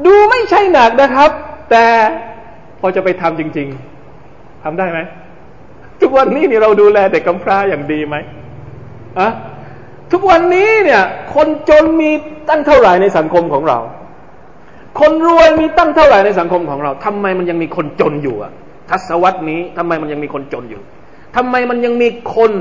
[0.07, 1.31] ดูไม่ใช่หนักนะครับ
[1.71, 1.85] แต่
[2.81, 3.69] พอจะไปทำจริง
[4.17, 5.01] ๆทำได้ไหม
[6.03, 8.17] ทุกวันนี้นี่เราดูแลเด็กกำพร้าอย่างดีไหม
[9.21, 9.31] อะ
[10.13, 11.03] ทุกวันนี้เนี่ย
[11.35, 12.11] คนจนมี
[12.49, 13.79] ตั้งเท่าไหร่ในสังคมของเรา
[15.01, 18.53] คนรวยมีตั้งเท่าไหร่ในสังคมของเราทำไมมันยังมีคนจนอยู่อะ
[18.91, 20.83] ทศวรรษนี้ทำไมมันยังมีคนจนอยู่
[21.37, 22.53] ทำไมมันยังมีคน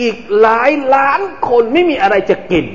[0.00, 2.66] อีกหลายล้านคนไม่มีอะไรจะกิน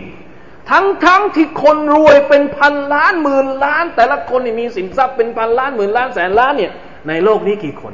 [0.69, 6.71] ทั้งทั้งที่คนรวยเป็นพันล้านหมื่นล้าน แต่ละคนมีสินทรัพย์เป็นพันล้านหมื่นล้านแสนล้านเนี่ย
[7.07, 7.93] ในโลกนี้กี่คน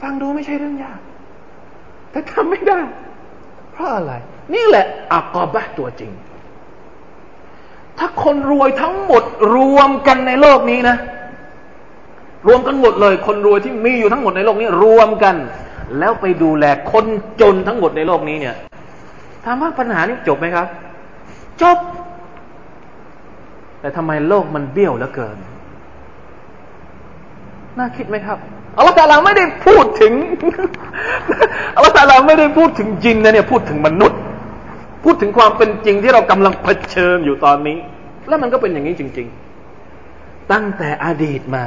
[0.00, 1.00] ฟังดูไม่ใช่เรื่องยาก
[2.10, 2.80] แต่ทำไม่ได้
[3.72, 4.12] เพราะอะไร
[4.54, 6.12] นี่แหละอักอบะตัวจริง
[7.98, 9.22] ถ้าคนรวยทั้งหมด
[9.54, 10.96] รวมกันในโลกนี้นะ
[12.46, 15.36] รวมกันหมดเลย คนรวยที่มีอยู่ทั้งหมดในโลกนี้ รวมกัน
[15.98, 17.06] แล้วไปดูแลคน
[17.40, 18.54] จนทั้งหมดในโลกนี้เนี่ย
[19.44, 20.66] ถามว่าปัญหานี้จบไหมครับ
[21.62, 21.78] จบ
[23.80, 25.36] แต่ทำไมโลกมันเบี้ยวเหลือเกิน
[27.78, 28.38] น่าคิดไหมครับ
[28.76, 30.12] อัลลอฮฺตาลาไม่ได้พูดถึง
[31.76, 34.20] อัลลอฮฺตาลาไม่ได้พูดถึงจินนะเนี่ยพูดถึงมนุษย์
[35.04, 37.78] พูดถึงความเป็นจริงที่เรากำลังเผชิญอยู่ตอนนี้
[38.28, 39.28] แล้วมันก็เป็นอย่างนี้จริง
[39.88, 41.66] ๆ ตั้งแต่อดีตมา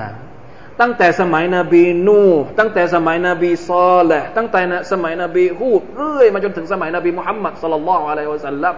[0.82, 2.24] ตั้งแต่สมัยนบีนู
[2.60, 8.76] ตั้งแต่สมัยนบีซอลห์ตั้งแต่สมัยนบีฮูดเรื่อยมาจนถึงสมัยนบีมุฮัมมัดสุลลัลลอฮุอะลัยฮิวะสัลลัม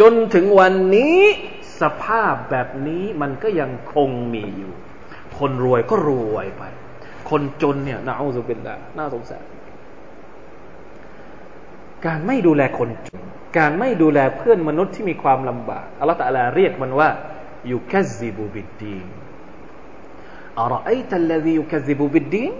[0.00, 1.20] จนถึงวันนี้
[1.80, 4.72] สภาพแบบนี้มันก็ยังคงมีอยู่
[5.38, 6.62] คนรวยก็รวยไป
[7.29, 9.43] คนจนเนี่ยน่าอุบิลละน่าสงสาร
[12.05, 13.21] การไม่ดูแลคนจน
[13.57, 17.09] การไม่ดูแลเพื่อนมนุษย์ที่มีความลำบากอัลลอฮฺตะลาเรียกมันว่า
[17.71, 19.07] ยูคัซิบูบิดดีน
[20.65, 22.53] أرأيت الذي يكذب بالدين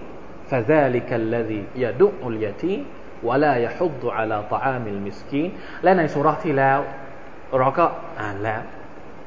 [0.49, 2.81] فذلك الذي يدع اليتيم
[3.23, 5.49] ولا يحض على طعام المسكين
[5.83, 6.79] และในสุราที่แล้ว
[7.57, 7.85] เราก็
[8.21, 8.61] อ่านแล้ว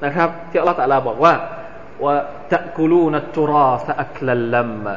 [0.05, 1.35] นะครับที่อัลลอฮฺตะลาบอกว่า
[2.05, 4.97] وتأكلون التراث أكلا لما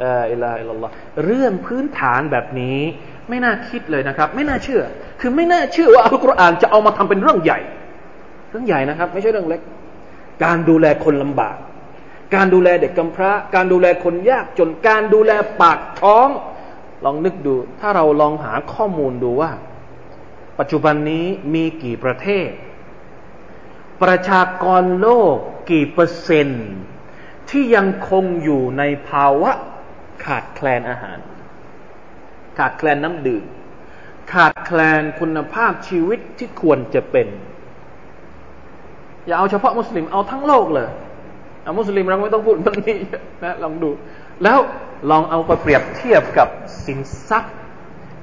[0.00, 0.92] ลลอฮ์อิลาอิลลอฮ์
[1.24, 2.78] เรื่องพื้นฐานแบบนี้
[3.28, 4.82] ไม่น่าคิดเลยนะครับ ไม่น่าเชื่อ
[5.20, 7.60] คือไม่น่าเชื่อว่าอัลกุรอานจะเอามาทำเป็นเรื่องใหญ่
[8.50, 9.60] เรื่องใหญ่นะครับ ไม่ใช่เรื่องเล็ก
[10.44, 11.56] การดูแลคนลำบาก
[12.34, 16.28] การดูแลเด็กกำพร้า การดูแลคนยากจนการดูแลปากท้อง
[17.04, 19.52] ลองนึกดู ถ้าเราลองหาข้อมูลดูว่า
[20.58, 22.50] ปัจจุบันนี้มีกี่ประเทศ
[24.02, 26.68] ประชากรโลกี่เปอร์เซ็นต์
[27.50, 29.52] ที่ยังคงอยู่ในภาวะ
[30.24, 31.18] ขาดแคลนอาหาร
[32.58, 33.44] ขาดแคลนน้ำดื่ม
[34.32, 37.28] ขาดแคลนคุณภาพชีวิตที่ควรจะเป็น
[39.26, 40.88] อย่าเอาเฉพาะมุสลิมเอาทั้งโลกเลย
[41.62, 42.96] เอามุสลิมเราไม่ต้องพูดมันนี้
[43.44, 43.90] นะลองดู
[44.42, 44.58] แล้ว
[45.10, 46.48] ลองเอาไปเปรียบเทียบกับ
[46.86, 47.56] สินทรัพย์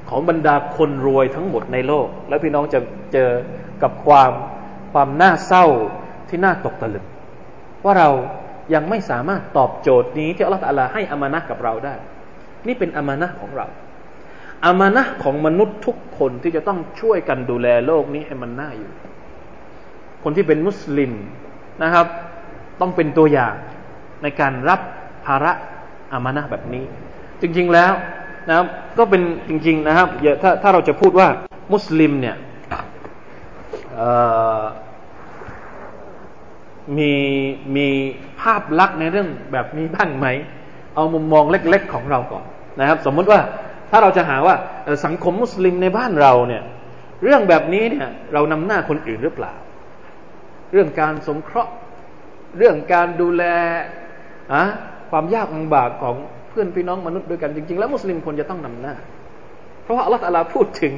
[0.09, 2.79] ของบรรดาคนรวยทั้งหมดในโลก แล้วพี่น้องจะ
[3.13, 3.29] เจอ
[3.83, 4.31] กับความ
[4.91, 5.65] ความน่าเศร้า
[6.29, 7.05] ที่น่าตกตะลึง
[7.83, 8.09] ว่าเรา
[8.73, 11.95] ยังไม่สามารถตอบโจทย์นี้ที่อัลลอฮฺให้อามานะกับเราได้
[12.67, 13.67] นี่เป็นอามานะของเรา
[14.65, 18.91] อามานะของมนุษย์ทุกคนที่จะต้องช่วยกันดูแลโลกนี้ให้มันน่าอยู่
[20.23, 21.11] คนที่เป็นมุสลิม
[21.83, 22.07] นะครับ
[22.81, 23.53] ต้องเป็นตัวอย่าง
[24.23, 24.79] ในการรับ
[25.25, 25.51] ภาระ
[26.13, 26.85] อามานะแบบนี้
[27.41, 27.93] จริงๆแล้ว
[28.49, 30.07] นะครับก็เป็นจริง ๆ นะครับ
[30.41, 31.27] ถ้าถ้าเราจะพูดว่า
[31.73, 32.35] มุสลิมเนี่ย
[36.97, 37.13] มี
[37.75, 37.87] มี
[38.41, 40.27] ภาพลักษณ์ในเรื่องแบบนี้บ้างไหม
[40.95, 42.45] เอามุมมองเล็กๆของเราก่อน
[42.79, 43.39] นะครับ สมมุติว่า
[43.89, 44.55] ถ้าเราจะหาว่า
[45.05, 46.63] สังคมมุสลิมในบ้านเราเนี่ย
[47.23, 49.53] เรื่องแบบนี้เนี่ย เรานำหน้าคนอื่นหรือเปล่า
[50.71, 51.71] เรื่องการสงเคราะห์
[52.57, 53.43] เรื่องการดูแล
[54.53, 54.63] อะ
[55.09, 56.15] ความยากลำบากของ
[56.49, 58.95] เพื่อนพี่น้องมนุษย์ด้วยกันจริง ๆ แล้วมุสลิมควรจะต้องนำหน้า
[59.83, 60.93] เพราะว่าอัลลอฮฺตาลาพูดถึง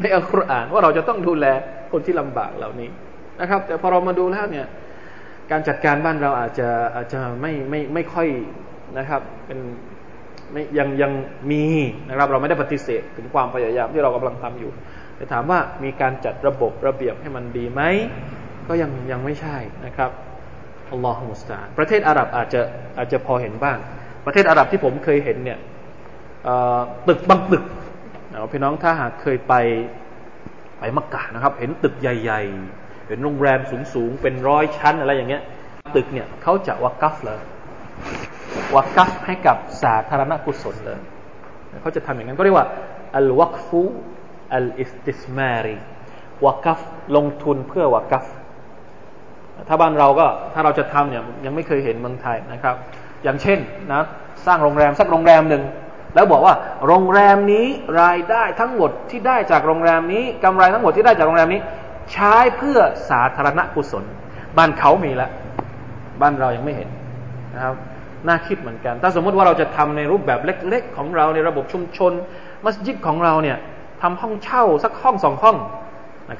[0.00, 1.46] ในอัลกุรอานว่าเราจะต้องดูแล
[1.92, 2.90] คนที่ลำบากเหล่านี้
[3.40, 4.66] นะครับ แต่พอเรามาดูแล้วเนี่ย
[5.50, 8.28] การจัดการบ้านเราอาจจะอาจจะไม่ไม่ไม่ค่อย
[8.98, 9.58] นะครับ เป็น
[10.52, 11.12] ไม่ยังยัง
[11.50, 11.64] มี
[12.08, 14.70] นะครับ เราไม่ได้ปฏิเสธถึงความพยายามที่เรากำลังทำอยู่
[15.16, 17.82] แต่ถามว่ามีการจัดระบบระเบียบให้มันดีไหม
[18.68, 20.10] ก็ยังยังไม่ใช่นะครับ
[20.90, 22.60] อัลลอฮฺมุสตาประเทศอาหรับอาจจะ
[22.98, 23.78] อาจจะพอเห็นบ้าง
[24.26, 25.58] ประเทศอาหรับที่ผมเคยเห็นเนี่ย
[27.08, 27.64] ตึกบางตึก
[28.50, 29.54] พี่น้องถ้าหากเคยไป
[30.78, 32.42] ไปมักกะนะครับ เห็นตึกใหญ่
[33.06, 33.60] เป็นโรงแรม
[33.94, 35.42] สูงๆ เป็นร้อยชั้นอะไรอย่างเงี้ย
[35.94, 37.40] ตึกเนี่ยเขาจะวักกัฟเลย
[38.76, 41.00] วักกัฟให้กับสาธารณกุศลเลย
[41.82, 42.66] เขาจะทำอย่างนั้นก็เรียกว่า
[43.16, 43.82] อัลวักฟู
[44.54, 45.76] อัลอิสติสมารี
[46.46, 46.80] วักกัฟ
[47.16, 48.26] ลงทุนเพื่อวักัฟ
[49.68, 52.76] ถ้าบ้านเราก็ถ้าเราจะทำเนี่ยยังไม่เคยเห็นเมืองไทยนะครับ
[53.24, 53.58] อย่างเช่น
[53.92, 54.02] นะ
[54.46, 55.62] สร้างโรงแรมสักโรงแรมหนึ่ง
[56.14, 56.54] แล้วบอกว่า
[56.86, 57.66] โรงแรมนี้
[58.00, 61.60] รายได้ทั้งหมดที่ได้จากโรงแรมนี้กำไรทั้งหมดที่ได้จากโรงแรมนี้
[62.12, 62.78] ใช้เพื่อ
[63.10, 64.04] สาธารณกุศล
[64.58, 65.30] บ้านเขามีแล้ว
[66.22, 66.88] บ้านเรายังไม่เห็น
[67.54, 67.74] นะครับ
[68.28, 72.12] น่าคิดเหมือนกัน ถ้าสมมติว่าเราจะทำในรูปแบบเล็ก ๆ ของเราในระบบชุมชน
[72.64, 73.56] มัสยิดของเราเนี่ย
[74.02, 75.56] ทำห้องเช่าสักห้องสองห้อง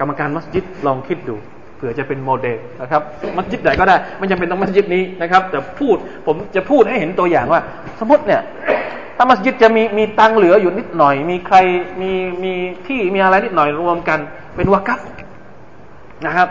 [0.01, 1.37] กรรมการมัสยิดลองคิดดู
[1.77, 3.03] เผื่อจะเป็นโมเดลนะครับ
[3.37, 5.97] มัสยิดไหนก็ได้ไม่จำเป็นต้องมัสยิดนี้นะครับ แต่พูด
[6.27, 7.61] ผมจะพูดให้เห็นตัวอย่างว่า
[8.01, 8.43] สมมติเนี่ย
[9.17, 11.57] ถ้ามัสยิดจะมีมีตังเหลืออยู่นิดหน่อย มีใคร
[12.01, 12.13] มี
[12.45, 12.53] มี
[12.87, 14.19] ที่มีอะไรนิดหน่อยรวมกัน
[14.57, 15.01] เป็นวากัฟ
[16.27, 16.49] นะครับ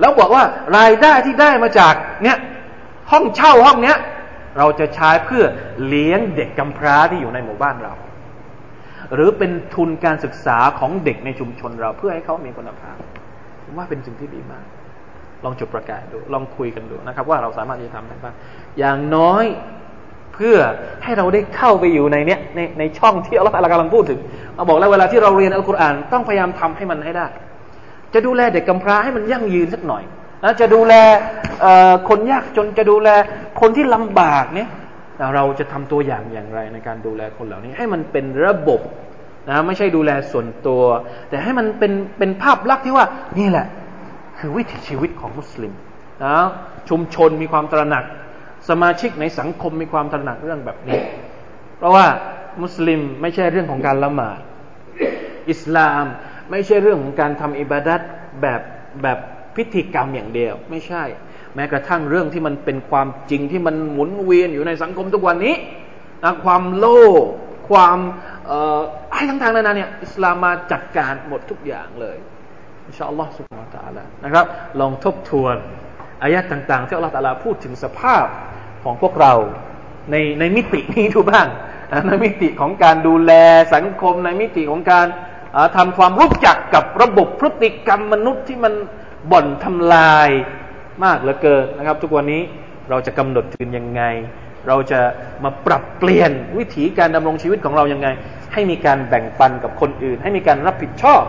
[0.00, 0.44] แล้วบอกว่า
[0.76, 2.38] รายได้ที่ได้มาจากเนี่ย
[3.10, 3.96] ห้องเช่าห้องเนี้ย
[4.58, 5.44] เราจะใช้เพื่อ
[5.86, 7.92] เลี้ยงเด็กกำพร้าที่อยู่ในหมู่บ้านเรา
[9.14, 12.96] หรือเป็นทุนการศึกษาของเด็กในชุมชนเราเพื่อให้เขามีคุณภาพ
[13.64, 14.64] ผมว่าเป็นสิ่งที่ดีมาก
[15.44, 18.34] ลองจุดประกาศดูลองคุยกันดูนะครับ ว่าเราสามารถจะทำได้บ้าง
[18.78, 19.44] อย่างน้อย
[20.34, 20.58] เพื่อ
[21.04, 24.18] ให้เราได้เข้าไปอยู่ในเนี้ยในในช่องที่อัลลอฮฺกำลังพูดถึง
[24.54, 27.26] เราบอกแล้วเวลาที่เราเรียนอัลกุรอานต้องพยายามทำให้มันให้ได้
[28.14, 30.02] จะดูแลเด็กกำพร้าให้มันยั่งยืนสักหน่อย
[30.44, 30.94] นะจะดูแล
[32.08, 33.08] คนยากจนจะดูแล
[33.60, 34.68] คนที่ลำบากเนี่ย
[35.34, 38.80] เราจะทำตัวอย่างอย่างไรในการดูแลคนเหล่านี้ ให้มันเป็นระบบ
[39.48, 40.82] นะไม่ใช่ดูแลส่วนตัว
[41.28, 43.06] แต่ให้มันเป็นเป็นภาพลักษณ์ที่ว่า
[43.38, 43.66] นี่แหละ
[44.38, 45.72] คือวิถีชีวิตของมุสลิม
[46.24, 46.36] นะ
[46.88, 48.04] ชุมชนมีความตระหนัก
[48.68, 51.00] สมาชิกในสังคมมีความตระหนักเรื่องแบบนี้
[51.78, 52.06] เพราะว่า
[52.62, 54.40] มุสลิมไม่ใช่เรื่องของการละหมาด
[55.50, 56.04] อิสลาม
[56.50, 58.00] ไม่ใช่เรื่องของการทำอิบาดัต
[58.40, 58.60] แบบ
[59.02, 59.18] แบบ
[59.56, 61.04] พิธีกรรมอย่างเดียว ไม่ใช่
[61.54, 65.54] แม้กระทั่งเรื่องที่มันเป็นความจริงที่มันหมุนเวียนอยู่ในสังคมทุกวันนี้
[66.24, 66.86] นะความโล
[67.22, 67.24] ภ
[67.68, 67.98] ความ
[69.12, 72.16] อะไรต่างๆนานาเนี่ยอิสลามมาจัดการหมดทุกอย่างเลย
[72.86, 74.46] อินชาอัลลอฮ์สุบฮานตะลานะครับ
[74.80, 75.56] ลองทบทวน
[76.22, 78.26] อายะต่าง ๆ ที่อัลลอฮฺตะลาพูดถึงสภาพ
[78.84, 79.34] ของพวกเรา
[80.10, 81.46] ในในมิตินี้ดูบ้าง
[82.06, 83.32] ในมิติของการดูแล
[83.74, 85.06] สังคมในมิติของการ
[85.76, 88.74] ทำความรู้จักกับระบบพฤติกรรมมนุษย์ที่มัน
[89.32, 90.28] บ่อนทำลาย
[91.04, 92.42] มากเหลือเกินนะครับ ทุกวันนี้
[92.90, 94.02] เราจะกำหนดถึงยังไง
[94.68, 95.00] เราจะ
[95.44, 98.08] มาปรับเปลี่ยนวิถีการดำรงชีวิตของเรายังไง
[98.52, 101.22] ให้มีการแบ่งปันกับคนอื่น ให้มีการรับผิดชอบ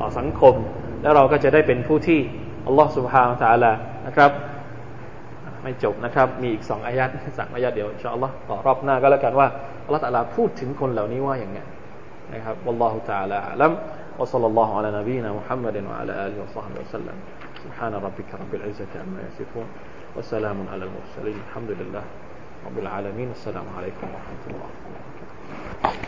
[0.00, 0.54] ต่อสังคม
[1.02, 2.20] แล้วเราก็จะได้เป็นผู้ที่
[2.66, 3.72] อัลลอฮฺสุบฮานาตะลา
[4.06, 4.30] นะครับ
[5.62, 7.08] ไม่จบนะครับ มีอีกสองอายัด
[7.38, 9.48] สั่งอายัดเดี๋ยวอินชาอัลลอฮ์ต่อรอบหน้าก็แล้วกันว่า
[9.84, 11.58] อัลลอฮฺตะลาพูดถึงคนเหล่านี้ว่าอย่างไง
[12.33, 13.71] นะครับ والله تعالى أعلم
[14.19, 17.17] وصلى الله على نبينا محمد وعلى آله وصحبه وسلم
[17.63, 19.67] سبحان ربك رب العزة عما يصفون
[20.17, 22.03] وسلام على المرسلين الحمد لله
[22.67, 26.05] رب العالمين السلام عليكم ورحمة الله